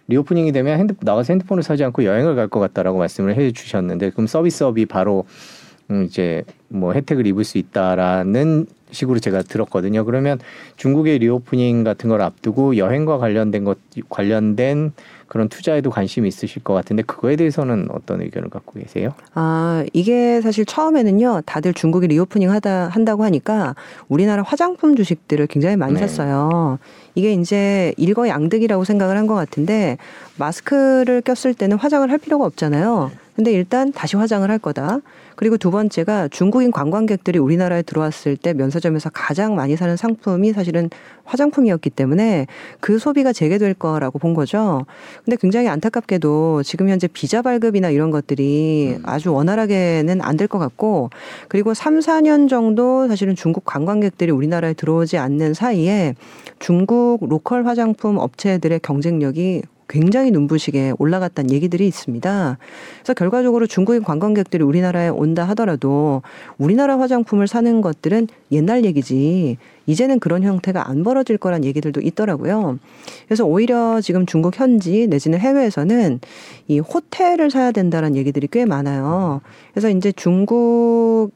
[0.09, 4.87] reopening이 되면 핸드 나가서 핸드폰을 사지 않고 여행을 갈 것 같다라고 말씀을 해주셨는데 그럼 서비스업이
[4.87, 5.64] 바로 음,
[6.07, 10.05] 이제 뭐 혜택을 입을 수 있다라는 식으로 제가 들었거든요.
[10.05, 10.39] 그러면
[10.76, 13.78] 중국의 reopening 같은 걸 앞두고 여행과 관련된 것
[14.09, 14.93] 관련된
[15.26, 19.14] 그런 투자에도 관심이 있으실 것 같은데 그거에 대해서는 어떤 의견을 갖고 계세요?
[19.35, 23.74] 아, 이게 사실 처음에는요, 다들 중국이 reopening 하다, 한다고 하니까
[24.09, 26.01] 우리나라 화장품 주식들을 굉장히 많이 네.
[26.01, 26.78] 샀어요.
[27.16, 29.97] 이게 이제 일거양득이라고 생각을 한 것 같은데,
[30.39, 33.11] 마스크를 꼈을 때는 화장을 할 필요가 없잖아요.
[33.35, 35.01] 근데 일단 다시 화장을 할 거다.
[35.37, 40.89] 그리고 두 번째가 중국인 관광객들이 우리나라에 들어왔을 때 면세점에서 가장 많이 사는 상품이 사실은
[41.24, 42.47] 화장품이었기 때문에
[42.80, 44.87] 그 소비가 재개될 거라고 본 거죠.
[45.24, 49.03] 근데 굉장히 안타깝게도 지금 현재 비자 발급이나 이런 것들이 음.
[49.05, 51.11] 아주 원활하게는 안 될 것 같고
[51.49, 56.14] 그리고 3, 4년 정도 사실은 중국 관광객들이 우리나라에 들어오지 않는 사이에
[56.59, 59.62] 중국 로컬 화장품 업체들의 경쟁력이
[59.95, 62.59] 굉장히 눈부시게 올라갔다는 얘기들이 있습니다.
[62.99, 66.22] 그래서 결과적으로 중국인 관광객들이 우리나라에 온다 하더라도
[66.59, 69.57] 우리나라 화장품을 사는 것들은 옛날 얘기지
[69.87, 72.78] 이제는 그런 형태가 안 벌어질 거란 얘기들도 있더라고요.
[73.26, 76.20] 그래서 오히려 지금 중국 현지 내지는 해외에서는
[76.68, 79.41] 이 호텔을 사야 된다는 얘기들이 꽤 많아요.
[79.72, 81.35] 그래서 이제 중국의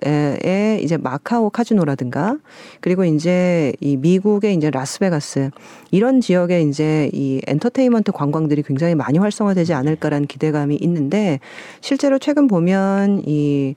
[0.82, 2.38] 이제 마카오 카지노라든가
[2.80, 5.50] 그리고 이제 이 미국의 이제 라스베가스
[5.90, 11.40] 이런 지역에 이제 이 엔터테인먼트 관광들이 굉장히 많이 활성화되지 않을까라는 기대감이 있는데
[11.80, 13.74] 실제로 최근 보면 이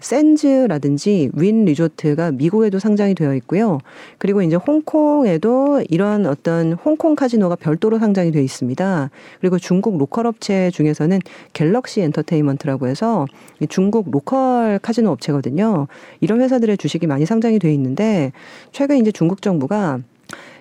[0.00, 3.78] 샌즈라든지 윈 리조트가 미국에도 상장이 되어 있고요.
[4.24, 9.10] 그리고 이제 홍콩에도 이런 어떤 홍콩 카지노가 별도로 상장이 되어 있습니다.
[9.38, 11.18] 그리고 중국 local 업체 중에서는
[11.52, 13.26] 갤럭시 엔터테인먼트라고 해서
[13.60, 15.88] 이 중국 local 카지노 업체거든요.
[16.22, 18.32] 이런 회사들의 주식이 많이 상장이 되어 있는데
[18.72, 19.98] 최근 이제 중국 정부가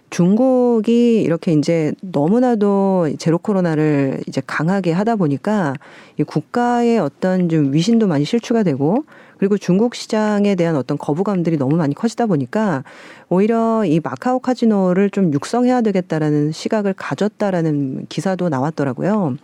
[0.10, 5.74] 중국이 이렇게 이제 너무나도 제로 코로나를 이제 강하게 하다 보니까
[6.20, 9.06] 이 국가의 어떤 좀 위신도 많이 실추가 되고
[9.38, 12.84] 그리고 중국 시장에 대한 어떤 거부감들이 너무 많이 커지다 보니까
[13.30, 19.38] 오히려 이 마카오 카지노를 좀 육성해야 되겠다라는 시각을 가졌다라는 기사도 나왔더라고요.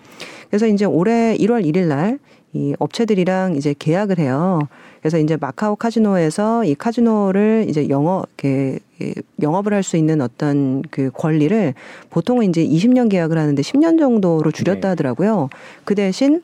[0.50, 2.20] 그래서 이제 올해 1월 1일 날
[2.54, 4.60] 이 업체들이랑 이제 계약을 해요.
[5.02, 8.80] 그래서 이제 마카오 카지노에서 이 카지노를 이제 영업, 이렇게
[9.42, 11.74] 영업을 할 수 있는 어떤 그 권리를
[12.10, 14.88] 보통은 이제 20년 계약을 하는데 10년 정도로 줄였다 네.
[14.88, 15.50] 하더라고요.
[15.86, 16.42] 그 대신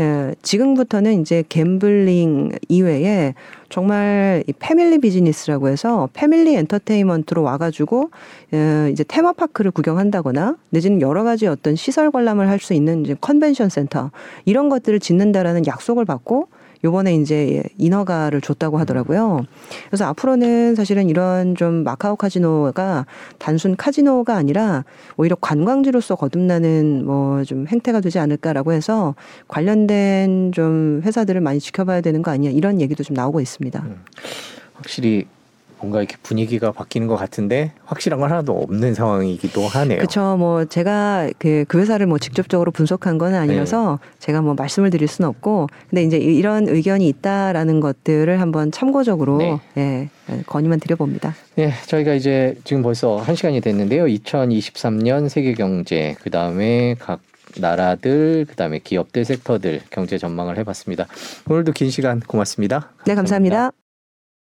[0.00, 3.34] 예, 지금부터는 이제 gambling 이외에
[3.68, 8.10] 정말 이 family business라고 해서 family entertainment로 와가지고
[8.54, 13.70] 예, 이제 테마파크를 구경한다거나 내지는 여러 가지 어떤 시설 관람을 할 수 있는 이제 컨벤션
[13.70, 14.10] 센터
[14.44, 16.48] 이런 것들을 짓는다라는 약속을 받고
[16.82, 19.44] 요번에 이제 인허가를 줬다고 하더라고요.
[19.88, 23.06] 그래서 앞으로는 사실은 이런 좀 마카오 카지노가
[23.38, 24.84] 단순 카지노가 아니라
[25.16, 29.14] 오히려 관광지로서 거듭나는 뭐 좀 행태가 되지 않을까라고 해서
[29.48, 33.84] 관련된 좀 회사들을 많이 지켜봐야 되는 거 아니야 이런 얘기도 좀 나오고 있습니다.
[34.74, 35.26] 확실히
[35.80, 39.98] 뭔가 이렇게 분위기가 바뀌는 것 같은데 확실한 건 하나도 없는 상황이기도 하네요.
[39.98, 40.36] 그렇죠.
[40.38, 45.28] 뭐 제가 그, 그 회사를 뭐 직접적으로 분석한 건 아니라서 제가 뭐 말씀을 드릴 수는
[45.28, 49.58] 없고 근데 이제 이- 이런 의견이 있다라는 것들을 한번 참고적으로 네.
[49.76, 50.08] 예,
[50.46, 51.34] 건의만 드려봅니다.
[51.56, 54.04] 네, 저희가 이제 지금 벌써 한 시간이 됐는데요.
[54.06, 57.20] 2023년 세계 경제, 그 다음에 각
[57.56, 61.06] 나라들, 그 다음에 기업들, 섹터들 경제 전망을 해봤습니다.
[61.48, 62.92] 오늘도 긴 시간 고맙습니다.
[63.06, 63.72] 네, 감사합니다.